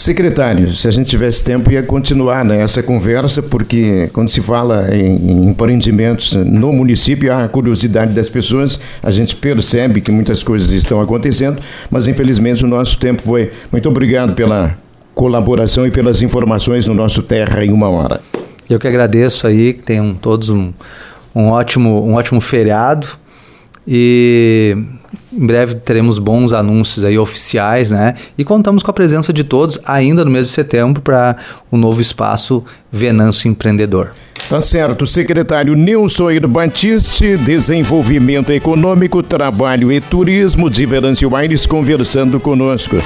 Secretário, 0.00 0.74
se 0.74 0.88
a 0.88 0.90
gente 0.90 1.10
tivesse 1.10 1.44
tempo, 1.44 1.70
ia 1.70 1.82
continuar 1.82 2.42
nessa 2.42 2.80
né, 2.80 2.86
conversa, 2.86 3.42
porque 3.42 4.08
quando 4.14 4.30
se 4.30 4.40
fala 4.40 4.88
em, 4.96 5.50
empreendimentos 5.50 6.32
no 6.32 6.72
município, 6.72 7.30
há 7.30 7.44
a 7.44 7.48
curiosidade 7.48 8.14
das 8.14 8.26
pessoas, 8.26 8.80
a 9.02 9.10
gente 9.10 9.36
percebe 9.36 10.00
que 10.00 10.10
muitas 10.10 10.42
coisas 10.42 10.70
estão 10.70 11.02
acontecendo, 11.02 11.60
mas 11.90 12.08
infelizmente 12.08 12.64
o 12.64 12.66
nosso 12.66 12.98
tempo 12.98 13.20
foi. 13.20 13.52
Muito 13.70 13.90
obrigado 13.90 14.32
pela 14.32 14.74
colaboração 15.14 15.86
e 15.86 15.90
pelas 15.90 16.22
informações 16.22 16.86
no 16.86 16.94
nosso 16.94 17.22
Terra 17.22 17.62
em 17.62 17.70
uma 17.70 17.90
hora. 17.90 18.22
Eu 18.70 18.80
que 18.80 18.88
agradeço 18.88 19.46
aí, 19.46 19.74
que 19.74 19.82
tenham 19.82 20.14
todos 20.14 20.48
um, 20.48 20.72
um, 21.34 21.48
ótimo, 21.48 22.06
um 22.06 22.14
ótimo 22.14 22.40
feriado 22.40 23.06
e 23.86 24.78
em 25.32 25.46
breve 25.46 25.76
teremos 25.76 26.18
bons 26.18 26.52
anúncios 26.52 27.04
aí 27.04 27.18
oficiais, 27.18 27.90
né? 27.90 28.14
E 28.36 28.44
contamos 28.44 28.82
com 28.82 28.90
a 28.90 28.94
presença 28.94 29.32
de 29.32 29.44
todos 29.44 29.78
ainda 29.86 30.24
no 30.24 30.30
mês 30.30 30.48
de 30.48 30.52
setembro 30.52 31.00
para 31.00 31.36
o 31.70 31.76
novo 31.76 32.00
espaço 32.00 32.62
Venâncio 32.90 33.48
Empreendedor. 33.48 34.12
Tá 34.48 34.60
certo. 34.60 35.06
Secretário 35.06 35.74
Nilson 35.74 36.28
Batiste, 36.48 37.36
Desenvolvimento 37.36 38.50
Econômico, 38.50 39.22
Trabalho 39.22 39.92
e 39.92 40.00
Turismo 40.00 40.68
de 40.68 40.86
Venâncio 40.86 41.36
Aires 41.36 41.66
conversando 41.66 42.40
conosco. 42.40 42.96